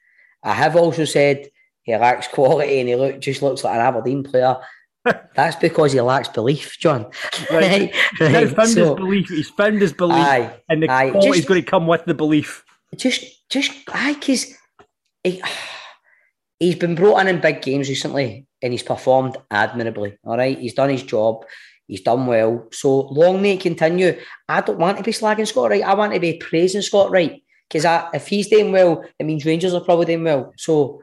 [0.42, 1.48] I have also said
[1.82, 4.56] he lacks quality and he look, just looks like an Aberdeen player.
[5.34, 7.06] That's because he lacks belief, John.
[7.50, 7.92] Right.
[8.20, 9.28] Right, He's found So, his belief.
[9.28, 12.14] He's found his belief, aye, and the aye, quality's just- going to come with the
[12.14, 12.64] belief.
[12.96, 14.46] just just aye, because
[15.24, 15.42] he,
[16.58, 20.18] he's been brought in in big games recently and he's performed admirably.
[20.24, 21.44] All right, he's done his job,
[21.90, 22.68] he's done well.
[22.72, 24.18] So long may it continue.
[24.48, 25.82] I don't want to be slagging Scott Wright.
[25.82, 29.74] I want to be praising Scott Wright because if he's doing well, it means Rangers
[29.74, 30.52] are probably doing well.
[30.56, 31.02] So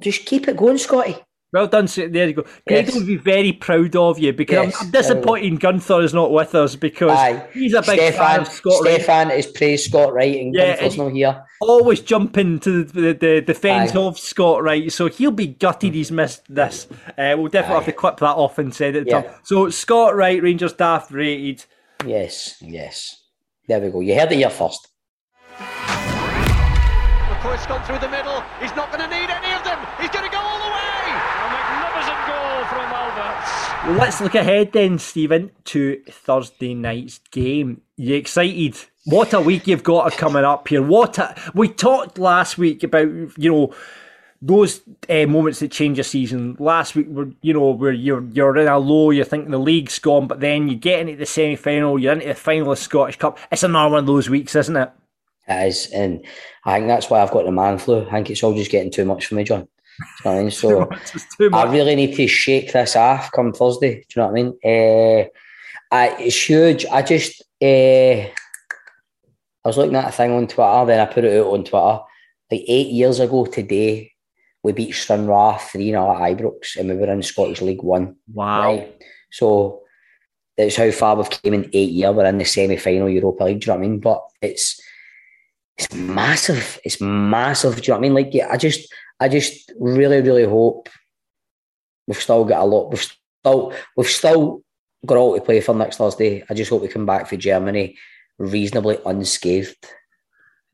[0.00, 1.16] just keep it going, Scotty.
[1.56, 1.88] Well done.
[1.88, 2.42] So there you go.
[2.66, 2.94] Greg Yes.
[2.94, 6.54] will be very proud of you because Yes, I'm, I'm disappointed Gunther is not with
[6.54, 8.94] us because Aye, he's a big fan Stefan, of Scott Wright.
[9.00, 11.44] Stefan is praised Scott Wright and Yeah, Gunther's not here.
[11.62, 16.12] always jumping to the, the, the defence of Scott Wright, so he'll be gutted he's
[16.12, 16.88] missed this.
[17.16, 19.20] Uh, we'll definitely have to clip that off and send it to Yeah.
[19.22, 19.32] him.
[19.42, 21.64] So Scott Wright, Rangers staff rated.
[22.04, 23.22] Yes, yes.
[23.66, 24.00] There we go.
[24.00, 24.88] You heard it here first.
[27.32, 28.42] McCoist gone through the middle.
[28.60, 29.78] He's not going to need any of them.
[30.00, 30.82] He's going to go all the way.
[31.08, 33.65] A magnificent goal from Albertz.
[33.84, 37.82] Let's look ahead then, Stephen, to Thursday night's game.
[37.96, 38.76] You excited?
[39.04, 40.82] What a week you've got coming up here.
[40.82, 43.74] What a, we talked last week about, you know,
[44.42, 46.56] those uh, moments that change a season.
[46.58, 49.98] Last week, were, you know, where you're you're in a low, you're thinking the league's
[49.98, 53.18] gone, but then you get into the semi final, you're into the final of Scottish
[53.18, 53.38] Cup.
[53.50, 54.90] It's another one of those weeks, isn't it?
[55.48, 56.24] It is, and
[56.64, 58.06] I think that's why I've got the man flu.
[58.06, 59.68] I think it's all just getting too much for me, John.
[60.24, 60.50] I mean?
[60.50, 60.88] So
[61.52, 64.04] I really need to shake this off come Thursday.
[64.08, 64.58] Do you know what I mean?
[64.64, 65.28] Uh,
[65.90, 66.84] I, it's huge.
[66.86, 67.66] I just uh,
[69.66, 72.00] I was looking at a thing on Twitter, then I put it out on Twitter.
[72.50, 74.12] Like eight years ago today,
[74.62, 78.16] we beat Stranraer 3 0 at Ibrox and we were in Scottish League One.
[78.32, 78.62] Wow.
[78.62, 79.02] Right?
[79.30, 79.82] So
[80.56, 82.14] that's how far we've came in eight years.
[82.14, 84.00] We're in the semi final Europa League, do you know what I mean?
[84.00, 84.80] But it's
[85.78, 86.80] it's massive.
[86.84, 87.76] It's massive.
[87.76, 88.14] Do you know what I mean?
[88.14, 90.88] Like, I just, I just really, really hope
[92.06, 92.90] we've still got a lot.
[92.90, 94.62] We've still, we've still
[95.04, 96.44] got all to play for next Thursday.
[96.48, 97.96] I just hope we come back for Germany
[98.38, 99.86] reasonably unscathed.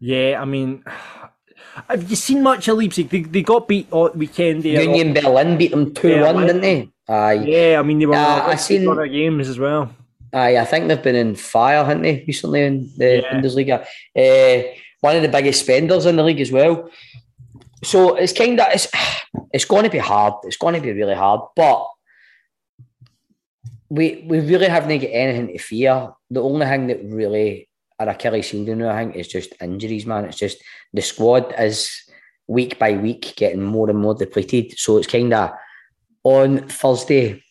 [0.00, 0.82] Yeah, I mean,
[1.88, 3.08] have you seen much of Leipzig?
[3.08, 4.64] They, they got beat all weekend.
[4.64, 4.82] There.
[4.82, 6.88] Union Berlin beat them two yeah, one, didn't they?
[7.08, 7.34] Aye.
[7.34, 8.14] Yeah, I mean they were.
[8.14, 9.94] Uh, I seen other games as well.
[10.32, 13.32] Aye, I think they've been in fire, haven't they, recently in the yeah.
[13.32, 13.84] Bundesliga?
[14.16, 14.68] Uh,
[15.00, 16.90] one of the biggest spenders in the league as well.
[17.84, 18.88] So it's kind of it's
[19.52, 20.34] it's going to be hard.
[20.44, 21.88] It's going to be really hard, but
[23.88, 26.12] we we really haven't got anything to fear.
[26.30, 27.68] The only thing that really
[27.98, 30.24] are Achilles now, I think, is just injuries, man.
[30.24, 30.58] It's just
[30.92, 31.90] the squad is
[32.46, 34.78] week by week getting more and more depleted.
[34.78, 35.52] So it's kind of
[36.24, 37.42] on Thursday.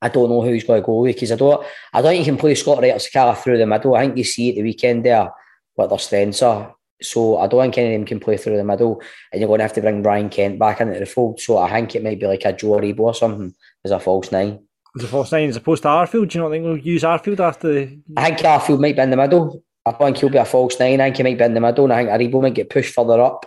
[0.00, 1.66] I don't know who's going to go away, because I don't.
[1.92, 3.96] I don't think you can play Scott Wright or Sakala through the middle.
[3.96, 5.30] I think you see at the weekend there
[5.74, 6.76] what their strengths are.
[7.00, 9.00] So I don't think any of them can play through the middle,
[9.32, 11.40] and you're going to have to bring Ryan Kent back into the fold.
[11.40, 14.32] So I think it might be like a Joe Aribo or something as a false
[14.32, 14.64] nine.
[14.96, 17.40] As a false nine, as opposed to Arfield, do you not think we'll use Arfield
[17.40, 17.72] after?
[17.72, 18.00] The...
[18.16, 19.62] I think Arfield might be in the middle.
[19.86, 21.00] I think he'll be a false nine.
[21.00, 22.94] I think he might be in the middle, and I think Aribo might get pushed
[22.94, 23.46] further up.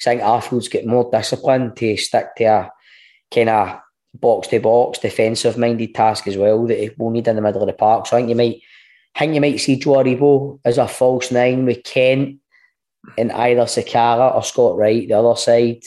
[0.00, 2.70] So I think Arfield's get more discipline to stick to a
[3.32, 3.80] kind of
[4.14, 7.62] box to box defensive minded task as well that he will need in the middle
[7.62, 8.06] of the park.
[8.06, 8.60] So I think you might
[9.14, 12.38] I think you might see Joe Aribo as a false nine with Kent
[13.18, 15.82] and either Sakala or Scott Wright, the other side.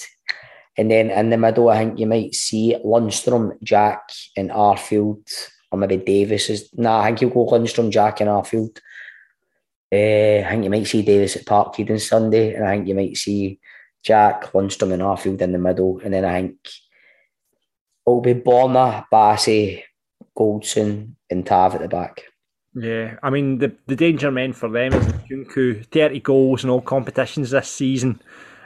[0.77, 5.31] And then in the middle, I think you might see Lundstram, Jack, and Arfield,
[5.71, 6.69] or maybe Davis is.
[6.73, 8.77] Nah, I think you'll go Lundstram, Jack, and Arfield.
[9.93, 12.95] Uh, I think you might see Davis at Parkhead on Sunday, and I think you
[12.95, 13.59] might see
[14.03, 16.01] Jack, Lundstram, and Arfield in the middle.
[16.03, 16.57] And then I think
[18.05, 19.83] it'll be Borna, Bassey,
[20.37, 22.23] Goldson, and Tav at the back.
[22.75, 26.81] Yeah, I mean the the danger men for them is Nkunku, thirty goals in all
[26.81, 28.21] competitions this season.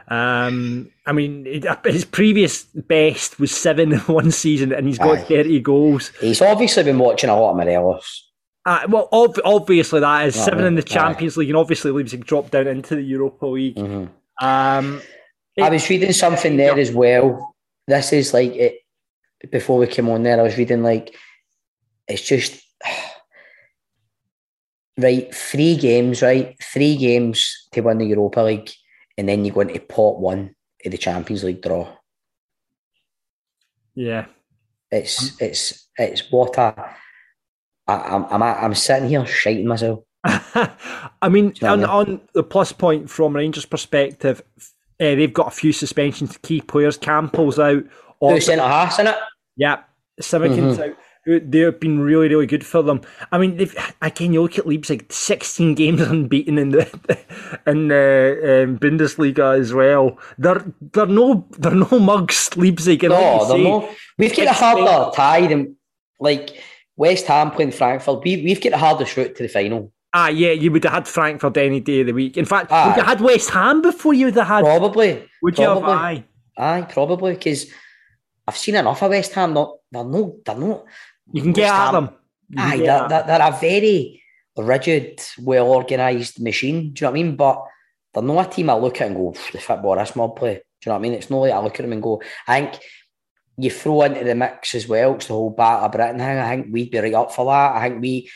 [0.08, 1.45] Um, I mean,
[1.86, 5.24] his previous best was seven in one season, and he's got Aye.
[5.24, 6.12] thirty goals.
[6.19, 8.26] He's obviously been watching a lot of Morelos.
[8.65, 11.41] Uh, well, ob- obviously that is seven in the Champions Aye.
[11.41, 13.76] League, and obviously Leipzig dropped down into the Europa League.
[13.76, 14.45] Mm-hmm.
[14.45, 15.02] Um,
[15.56, 17.56] it, I was reading something there as well.
[17.88, 18.80] This is like it.
[19.52, 21.15] Before we came on there, I was reading like
[22.08, 22.60] it's just
[24.99, 26.55] right, three games, right?
[26.62, 28.71] Three games to win the Europa League,
[29.17, 31.91] and then you go into pot one of the Champions League draw.
[33.95, 34.25] Yeah.
[34.91, 36.95] It's it's it's what a
[37.88, 39.99] I, I'm I'm I'm sitting here shiting myself.
[40.23, 45.47] I mean, on, I mean, on the plus point from Rangers' perspective, uh, they've got
[45.47, 46.97] a few suspensions to key players.
[46.97, 47.83] Campbell's out.
[48.21, 49.15] Two centre halves in it.
[49.55, 49.83] Yeah,
[50.21, 50.91] Simakan's mm-hmm.
[50.91, 53.01] out they've been really, really good for them.
[53.32, 56.86] I mean, they've again, you look at Leipzig, sixteen games unbeaten in the
[57.67, 60.17] in the um, Bundesliga as well.
[60.38, 63.03] They're they're no they're no mugs Leipzig.
[63.03, 63.89] And no, they're no.
[64.17, 65.75] We've got a harder tie than
[66.19, 66.62] like
[66.95, 68.23] West Ham playing Frankfurt.
[68.23, 69.91] We we've got a hardest route to the final.
[70.12, 72.36] Ah, yeah, you would have had Frankfurt any day of the week.
[72.36, 74.65] In fact, would you had West Ham before you would have had?
[74.65, 75.23] Probably.
[75.43, 75.82] Would probably.
[75.84, 75.99] you have?
[75.99, 76.23] Aye,
[76.58, 77.67] aye, probably because
[78.47, 79.53] I've seen enough of West Ham.
[79.53, 80.86] Not they're no, they're not
[81.31, 82.09] you can get at them.
[82.57, 84.23] Aye, they're, they're, they're, a very
[84.57, 86.93] rigid, well organised machine.
[86.93, 87.35] Do you know what I mean?
[87.35, 87.65] But
[88.13, 90.55] they're not a team I look at and go, the football, this mob play.
[90.55, 91.13] Do you know what I mean?
[91.13, 92.81] It's not like I look at them and go, I think
[93.57, 96.37] you throw into the mix as well, it's the whole battle of Britain thing.
[96.37, 97.75] I think we'd be right up for that.
[97.75, 98.29] I think we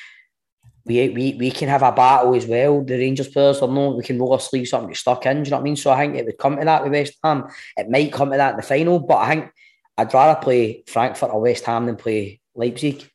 [0.86, 2.84] we we, we can have a battle as well.
[2.84, 5.43] The Rangers players or no, we can roll our sleeves up and get stuck in.
[5.43, 5.75] Do you know what I mean?
[5.77, 7.45] So I think it would come to that with West Ham.
[7.77, 9.51] It might come to that in the final, but I think
[9.97, 13.10] I'd rather play Frankfurt or West Ham than play Leipzig.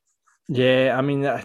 [0.50, 1.42] Yeah, I mean uh,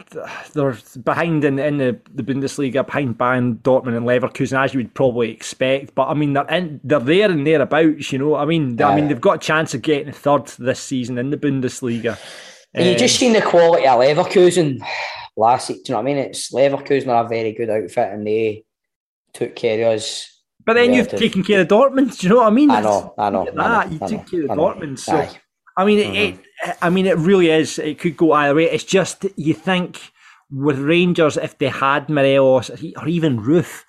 [0.54, 4.94] they're behind in, in the, the Bundesliga, behind Bayern, Dortmund, and Leverkusen, as you would
[4.94, 5.94] probably expect.
[5.94, 8.14] But I mean they're in, they're there and thereabouts.
[8.14, 11.18] You know, I mean, I mean they've got a chance of getting third this season
[11.18, 12.18] in the Bundesliga.
[12.74, 14.82] And um, you just seen the quality of Leverkusen
[15.36, 15.68] last.
[15.68, 16.18] Do you know what I mean?
[16.18, 18.64] It's Leverkusen are a very good outfit, and they
[19.34, 20.30] took care of us
[20.66, 22.18] But then you've taken care of Dortmund.
[22.18, 22.72] Do you know what I mean?
[22.72, 23.92] I know, I know, Look at I know.
[23.92, 25.00] You I took know, care of Dortmund.
[25.00, 25.40] So Aye.
[25.76, 27.80] I mean, it, it, I mean, it really is.
[27.80, 28.70] It could go either way.
[28.70, 30.00] It's just you think
[30.52, 33.84] with Rangers if they had Morelos or even Roofe.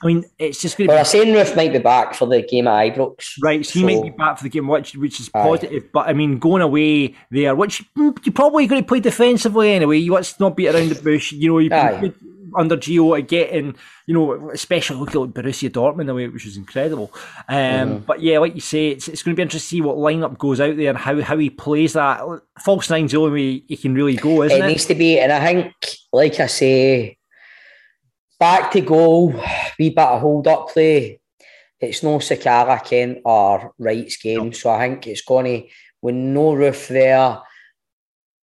[0.00, 2.26] I mean, it's just going to Well, be I'm saying Roofe might be back for
[2.26, 3.32] the game at Ibrox.
[3.42, 5.42] Right, so he might be back for the game, which which is Aye.
[5.42, 5.92] positive.
[5.92, 9.98] But I mean, going away there, which mm, you're probably going to play defensively anyway.
[9.98, 11.32] You let's not beat around the bush.
[11.32, 12.00] You know, Aye.
[12.00, 12.14] good
[12.56, 13.76] under Gio to get in.
[14.06, 17.10] You know, especially looking at Borussia Dortmund away, which was incredible.
[17.48, 18.04] Um, Mm-hmm.
[18.04, 20.38] But yeah, like you say, it's, it's going to be interesting to see what lineup
[20.38, 22.20] goes out there and how how he plays that.
[22.58, 24.68] False nine's the only way he can really go, isn't it it?
[24.68, 25.74] needs to be, and I think,
[26.12, 27.18] like I say,
[28.38, 29.32] back to goal,
[29.78, 31.20] wee bit of hold up play.
[31.80, 35.68] It's no Sakala, Kent, or Wright's game, so I think it's going to,
[36.02, 37.38] with no Roofe there.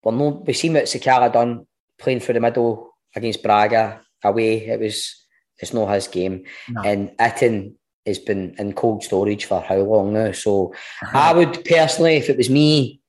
[0.04, 1.68] Well, no, we seen what Sakala done
[2.00, 4.66] playing through the middle against Braga away.
[4.68, 5.26] It was,
[5.60, 6.82] it's not his game, No.
[6.84, 7.74] and Itten
[8.06, 10.32] has been in cold storage for how long now?
[10.32, 10.74] So
[11.14, 13.02] I would personally, if it was me,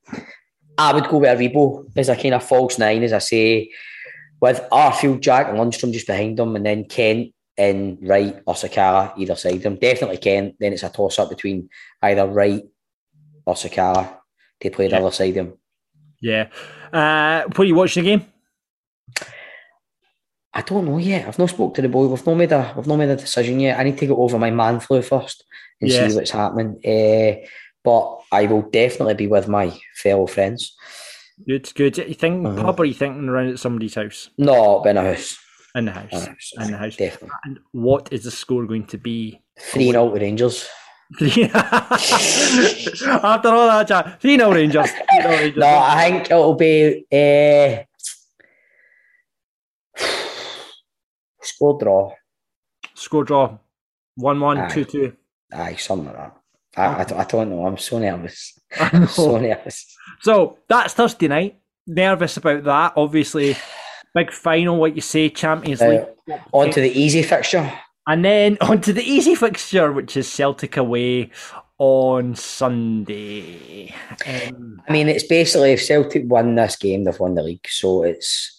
[0.77, 3.69] I would go with Aribo as a kind of false nine, as I say,
[4.41, 9.17] with Arfield, Jack, and Lundstram just behind them, and then Kent and Wright or Sakala
[9.17, 9.75] either side of them.
[9.77, 10.55] Definitely Kent.
[10.59, 11.69] Then it's a toss up between
[12.03, 12.61] either Wright
[13.45, 14.15] or Sakala
[14.61, 14.99] to play the Yeah.
[15.01, 15.53] other side of them.
[16.21, 16.47] Yeah.
[16.93, 18.25] Uh, what are you watching the game?
[20.57, 21.27] I don't know yet.
[21.27, 22.07] I've not spoke to the boy.
[22.07, 23.77] We've not made a we've not made a decision yet.
[23.79, 25.43] I need to go over my man flu first
[25.79, 26.11] and Yes.
[26.11, 26.79] see what's happening.
[26.83, 27.45] Uh,
[27.83, 30.75] but I will definitely be with my fellow friends.
[31.47, 31.97] Good, good.
[31.99, 32.59] You think Mhm.
[32.63, 34.31] pub or you thinking around at somebody's house?
[34.39, 35.37] No, in a house.
[35.75, 36.09] In the house.
[36.11, 36.53] In a house.
[36.59, 36.95] In the house.
[36.95, 37.29] Definitely.
[37.45, 39.39] And what is the score going to be?
[39.59, 40.67] 3 0 to Rangers.
[41.19, 41.49] After
[43.49, 44.89] all that chat, 3 0 Rangers.
[44.91, 45.57] 3 Rangers.
[45.57, 47.83] No, I think it'll be uh,
[51.47, 52.13] score draw.
[52.93, 53.57] Score draw
[54.15, 54.69] 1 1, Aye.
[54.69, 55.13] 2 2.
[55.53, 56.37] Aye, something like that.
[56.75, 57.65] I, I, don't- I don't know.
[57.65, 58.59] I'm so nervous.
[58.79, 59.85] I'm so nervous.
[60.21, 61.59] So that's Thursday night.
[61.87, 62.93] Nervous about that.
[62.95, 63.55] Obviously,
[64.13, 66.05] big final, what you say, Champions League.
[66.29, 67.71] Uh, on to the easy fixture.
[68.07, 71.31] And then on to the easy fixture, which is Celtic away
[71.79, 73.93] on Sunday.
[74.25, 77.67] Um, I mean, it's basically if Celtic win this game, they've won the league.
[77.69, 78.56] So it's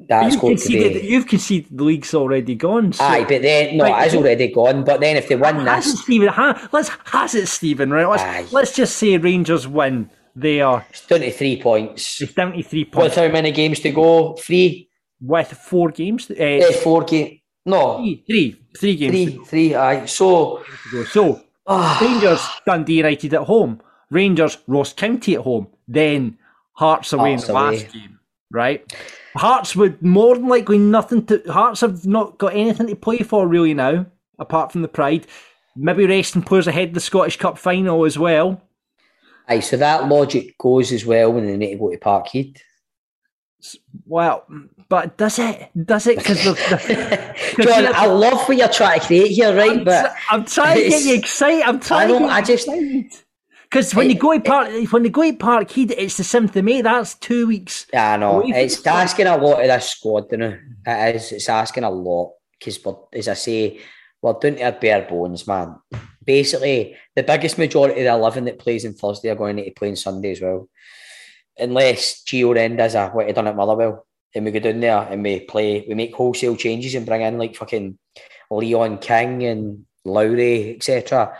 [0.00, 1.08] that's you've, going to conceded, be.
[1.08, 2.92] you've conceded the league's already gone.
[2.92, 4.84] So Aye, but then no, Right, it's already gone.
[4.84, 6.28] But then if they win has it, this, Stephen?
[6.28, 7.90] Ha, let's has it, Stephen.
[7.90, 8.06] Right?
[8.06, 8.46] Let's Aye.
[8.52, 10.10] let's just say Rangers win.
[10.34, 11.00] They are it's
[11.36, 12.20] three points.
[12.20, 14.34] it's down to three With points how many games to go?
[14.34, 16.30] Three, with four games.
[16.30, 17.40] Uh, eh, four game.
[17.64, 19.12] No, three, three, three games.
[19.12, 19.74] three, three.
[19.74, 20.04] Aye.
[20.04, 20.62] So.
[21.10, 23.80] So ah, Rangers Dundee United at home.
[24.10, 25.68] Rangers Ross County at home.
[25.88, 26.38] Then
[26.72, 27.70] Hearts away Hearts in the away.
[27.78, 28.18] last game.
[28.52, 28.92] Right.
[29.36, 31.42] Hearts would more than likely nothing to.
[31.48, 34.06] Hearts have not got anything to play for really now,
[34.38, 35.26] apart from the pride.
[35.76, 38.62] Maybe resting players ahead of the Scottish Cup final as well.
[39.48, 39.60] aye.
[39.60, 42.58] So that logic goes as well when they need to go to Parkhead.
[44.06, 44.44] Well,
[44.88, 45.70] but does it?
[45.84, 46.18] Does it?
[46.18, 49.78] Because John, I love what you're trying to create here, right?
[49.78, 51.62] I'm, But tr- I'm trying to get you excited.
[51.64, 53.12] I'm trying know, to get I you just- excited.
[53.70, 56.56] Because when I- you go to Park, when they go to Parkhead, it's the seventh
[56.56, 56.82] of May.
[56.82, 57.86] That's two weeks.
[57.92, 58.42] Yeah, I know.
[58.46, 60.58] It's asking a lot of this squad, you know.
[60.86, 61.32] It is.
[61.32, 62.78] It's asking a lot because,
[63.12, 63.80] as I say,
[64.22, 65.76] we're doing to our bare bones, man.
[66.24, 69.88] Basically, the biggest majority of the 11 that plays on Thursday are going to play
[69.90, 70.68] on Sunday as well.
[71.58, 74.06] Unless Gio then does a what he done at Motherwell.
[74.34, 77.38] And we go down there and we play, we make wholesale changes and bring in
[77.38, 77.98] like fucking
[78.50, 81.36] Leon King and Lowry, etc.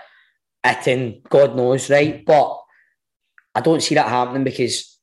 [0.66, 2.24] Itten, God knows, right?
[2.24, 2.58] But
[3.54, 4.98] I don't see that happening because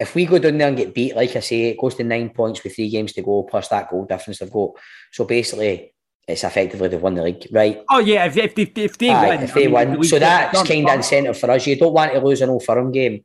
[0.00, 2.30] if we go down there and get beat, like I say, it goes to nine
[2.30, 4.70] points with three games to go, plus that goal difference they've got.
[5.12, 5.94] So basically,
[6.28, 7.82] it's effectively they've won the league, right?
[7.90, 10.00] Oh yeah, if, if, they, if they Aye, win, if I they mean, win.
[10.00, 11.66] the So that's kind of incentive for us.
[11.66, 13.22] You don't want to lose an old firm game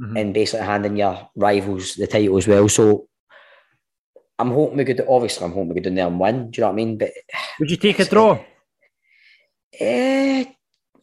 [0.00, 0.20] Mhm.
[0.20, 2.68] and basically handing your rivals the title as well.
[2.68, 3.06] So
[4.40, 6.50] I'm hoping we could, obviously, I'm hoping we could down there and win.
[6.50, 6.98] Do you know what I mean?
[6.98, 7.10] But
[7.60, 8.38] Would you take a draw?
[9.80, 10.44] eh,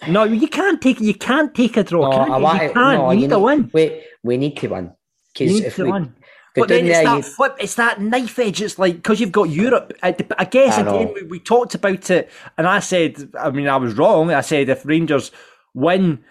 [0.08, 2.10] No, you can't take you can't take a draw.
[2.10, 2.44] no, can I you?
[2.44, 2.98] want you can't.
[2.98, 3.72] no, you need to win.
[3.74, 4.94] We, we need to win.
[5.38, 6.16] You need if to we win.
[6.56, 8.62] But then it's that flip, it's that knife edge.
[8.62, 9.94] It's like because you've got Europe.
[10.04, 13.52] Uh, I, I guess I again we, we talked about it, and I said, I
[13.52, 14.32] mean, I was wrong.
[14.32, 15.32] I said if Rangers
[15.74, 16.24] win,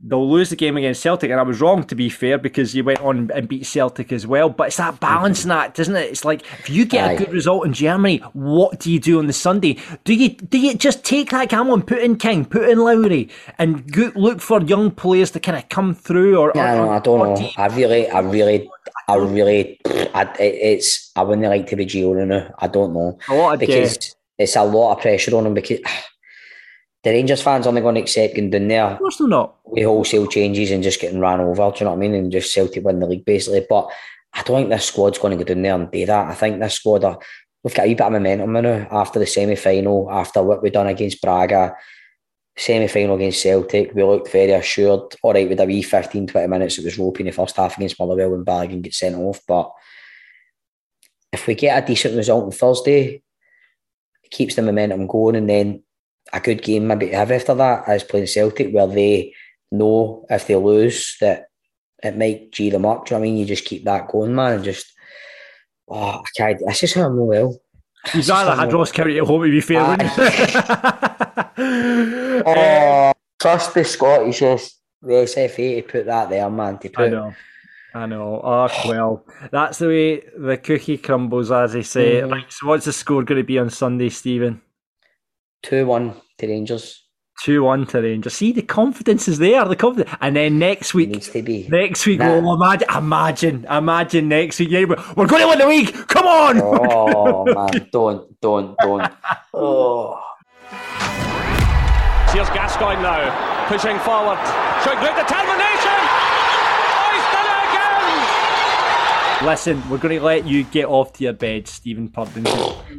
[0.00, 2.84] they'll lose the game against Celtic, and I was wrong to be fair because you
[2.84, 4.48] went on and beat Celtic as well.
[4.50, 6.10] But it's that balancing act, isn't it?
[6.10, 7.12] It's like if you get Aye.
[7.12, 9.78] a good result in Germany, what do you do on the Sunday?
[10.04, 13.28] Do you do you just take that gamble and put in King, put in Lowry,
[13.58, 16.36] and go, look for young players to kind of come through?
[16.38, 17.36] Or, Yeah, or- no, I don't know.
[17.36, 18.70] do you- I really, I really,
[19.08, 19.80] I really,
[20.14, 21.10] I, it's.
[21.16, 22.52] I wouldn't like to be Gio now.
[22.58, 25.54] I don't know A lot of because it's a lot of pressure on him.
[25.54, 25.78] Because
[27.06, 29.54] the Rangers fans aren't going to accept going down there Of course they're not.
[29.64, 31.70] with wholesale changes and just getting ran over.
[31.70, 32.14] Do you know what I mean?
[32.14, 33.64] And just Celtic win the league basically.
[33.70, 33.88] But
[34.34, 36.26] I don't think this squad's going to go down there and do that.
[36.26, 37.20] I think this squad are
[37.62, 40.72] we've got a wee bit of momentum now after the semi final, after what we've
[40.72, 41.76] done against Braga,
[42.56, 43.94] semi final against Celtic.
[43.94, 45.14] We looked very assured.
[45.22, 47.76] All right, with a wee 15, 20 minutes, it was ropey in the first half
[47.76, 49.40] against Motherwell when Balogun gets sent off.
[49.46, 49.70] But
[51.32, 53.22] if we get a decent result on Thursday,
[54.24, 55.84] it keeps the momentum going, and then
[56.32, 59.34] a good game maybe to have after that as playing Celtic, where they
[59.70, 61.46] know if they lose that
[62.02, 63.06] it might G them up.
[63.06, 63.38] Do you know what I mean?
[63.38, 64.92] You just keep that going, man, and just
[65.88, 66.60] oh, I can't.
[66.66, 67.58] This is how I'm well.
[68.14, 70.82] You'd rather had Ross County at home to be fair, wouldn't you?
[72.48, 74.68] Oh, trust the Scottish the
[75.02, 76.78] SFA to put that there, man.
[76.78, 77.34] To put, I know.
[77.94, 78.40] I know.
[78.44, 82.20] Oh, well, that's the way the cookie crumbles, as they say.
[82.20, 82.30] Mhm.
[82.30, 84.60] Right, so what's the score going to be on Sunday, Stephen?
[85.62, 87.02] Two one to Rangers.
[87.44, 88.32] 2 1 to Rangers.
[88.32, 89.62] See, the confidence is there.
[89.66, 90.10] The confidence.
[90.22, 91.68] And then next week, Needs to be.
[91.68, 92.30] next week, Nah.
[92.42, 94.70] oh, imagine, imagine, imagine next week.
[94.70, 95.92] Yeah, we're we're going to win the league.
[96.08, 96.58] Come on.
[96.62, 99.12] Oh man, don't, don't, don't.
[99.52, 100.18] Oh.
[102.32, 103.28] Here's Gascoigne now,
[103.68, 104.40] pushing forward,
[104.80, 105.98] showing great determination.
[106.96, 108.16] Oh, he's done it again!
[109.46, 112.44] Listen, we're going to let you get off to your bed, Stephen Purden.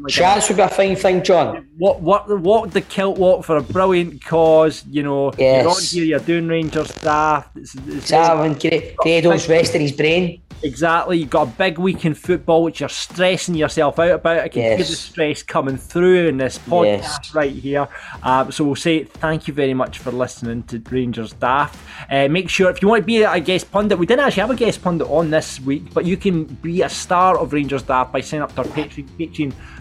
[0.07, 1.67] Chance would be a fine thing, John.
[1.77, 5.33] What what walk the kilt walk for a brilliant cause, you know.
[5.37, 5.63] Yes.
[5.63, 7.49] You're on here, you're doing Rangers staff.
[7.57, 10.41] It's, it's Sam and Grado's rested his brain.
[10.63, 11.19] Exactly.
[11.19, 14.39] You've got a big week in football, which you're stressing yourself out about.
[14.39, 17.35] I can hear the stress coming through in this podcast Yes.
[17.35, 17.87] right here.
[18.23, 21.77] Um, so we'll say thank you very much for listening to Rangers Daft.
[22.09, 24.51] Uh, make sure if you want to be a guest pundit, we didn't actually have
[24.51, 28.11] a guest pundit on this week, but you can be a star of Rangers Daft
[28.11, 29.07] by signing up to our Patreon,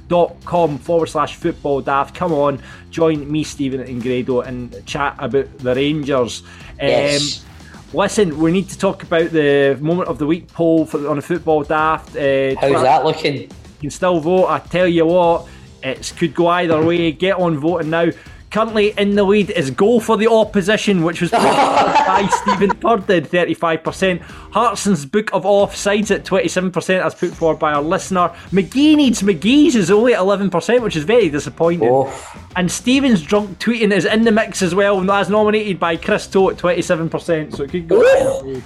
[0.09, 2.15] patreon.com forward slash football daft.
[2.15, 2.61] Come on,
[2.91, 6.43] join me, Stephen and Grado, and chat about the Rangers.
[6.81, 7.45] Um, Yes.
[7.93, 11.23] Listen, we need to talk about the moment of the week poll for, on the
[11.23, 12.17] football daft.
[12.17, 13.35] Uh, How's Twitter- that looking?
[13.43, 13.49] You
[13.81, 14.47] can still vote.
[14.49, 15.47] I tell you what,
[15.83, 17.13] it could go either way.
[17.13, 18.11] Get on voting now.
[18.57, 24.23] Currently in the lead is goal for the opposition, which was by Stephen Purden, 35%.
[24.23, 28.31] Hartson's Book of Offsides at 27%, as put forward by our listener.
[28.53, 31.91] McGee needs McGee's is only at 11%, which is very disappointing.
[31.93, 35.99] Oh, And Stephen's drunk tweeting is in the mix as well, and as nominated by
[35.99, 38.03] Chris Toe at 27%, so it could go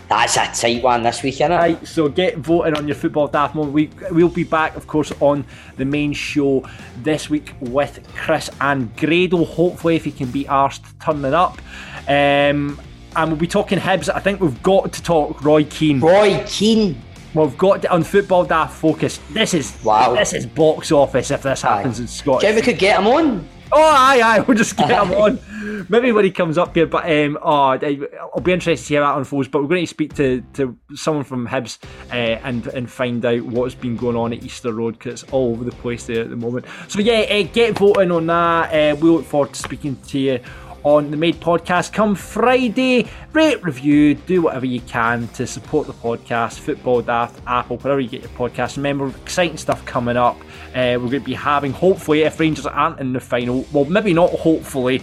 [0.09, 1.59] that's a tight one this week, innit?
[1.59, 3.73] Right, so get voting on your football daft moment.
[3.73, 5.45] We we'll be back, of course, on
[5.77, 6.69] the main show
[6.99, 9.45] this week with Chris and Grado.
[9.45, 11.59] Hopefully, if he can be arsed turning up.
[12.09, 12.81] Um,
[13.17, 14.09] and we'll be talking Hibs.
[14.13, 16.01] I think we've got to talk Roy Keane.
[16.01, 17.01] Roy Keane.
[17.35, 19.21] We've got to on football daft focus.
[19.31, 20.15] This is Wow.
[20.15, 22.43] This is box office if this happens in Do Scotland.
[22.43, 23.49] you think we could get him on?
[23.73, 25.39] Oh, aye, aye, we'll just get him on.
[25.89, 29.03] Maybe when he comes up here, but um, oh, I'll be interested to see how
[29.03, 29.49] that unfolds.
[29.49, 31.79] But we're going to speak to, to someone from Hibs
[32.11, 35.53] uh, and and find out what's been going on at Easter Road because it's all
[35.53, 36.67] over the place there at the moment.
[36.89, 38.73] So yeah, uh, get voting on that.
[38.73, 40.41] Uh, we look forward to speaking to you
[40.83, 43.09] on the Made podcast come Friday.
[43.33, 46.59] Rate, review, do whatever you can to support the podcast.
[46.59, 48.77] Football Daft, Apple, wherever you get your podcast.
[48.77, 50.37] Remember, exciting stuff coming up.
[50.71, 54.13] Uh, we're going to be having, hopefully, if Rangers aren't in the final, well, maybe
[54.13, 55.03] not hopefully,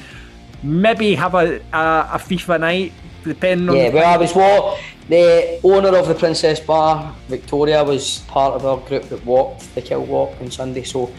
[0.63, 3.75] maybe have a, a, a FIFA night, depending on.
[3.75, 8.55] Yeah, the well, I was what the owner of the Princess Bar, Victoria, was part
[8.55, 11.11] of our group that walked the Kiltwalk on Sunday, so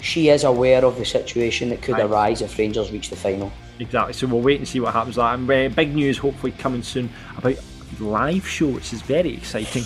[0.00, 2.04] she is aware of the situation that could Aye.
[2.04, 3.50] arise if Rangers reach the final.
[3.82, 4.12] Exactly.
[4.14, 5.16] So we'll wait and see what happens.
[5.16, 5.34] with that.
[5.34, 7.56] And uh, big news, hopefully, coming soon about
[8.00, 9.84] live show, which is very exciting.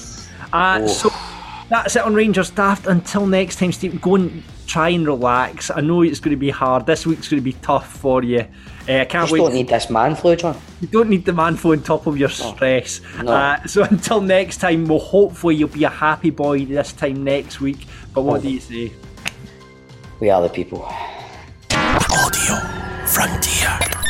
[0.53, 0.87] Uh, Oh.
[0.87, 1.11] So
[1.69, 2.87] that's it on Rangers Daft.
[2.87, 5.71] Until next time, Steve, go and try and relax.
[5.71, 6.87] I know it's going to be hard.
[6.87, 8.41] This week's going to be tough for you.
[8.89, 9.39] Uh, I can't Just wait.
[9.41, 10.57] don't need this man flu, John.
[10.81, 13.01] You don't need the man flu on top of your stress.
[13.21, 13.33] No.
[13.33, 17.61] Uh, so until next time, well, hopefully you'll be a happy boy this time next
[17.61, 17.87] week.
[18.15, 18.93] But what do you say?
[20.21, 20.87] We are the people.
[21.73, 24.06] Audio frontier.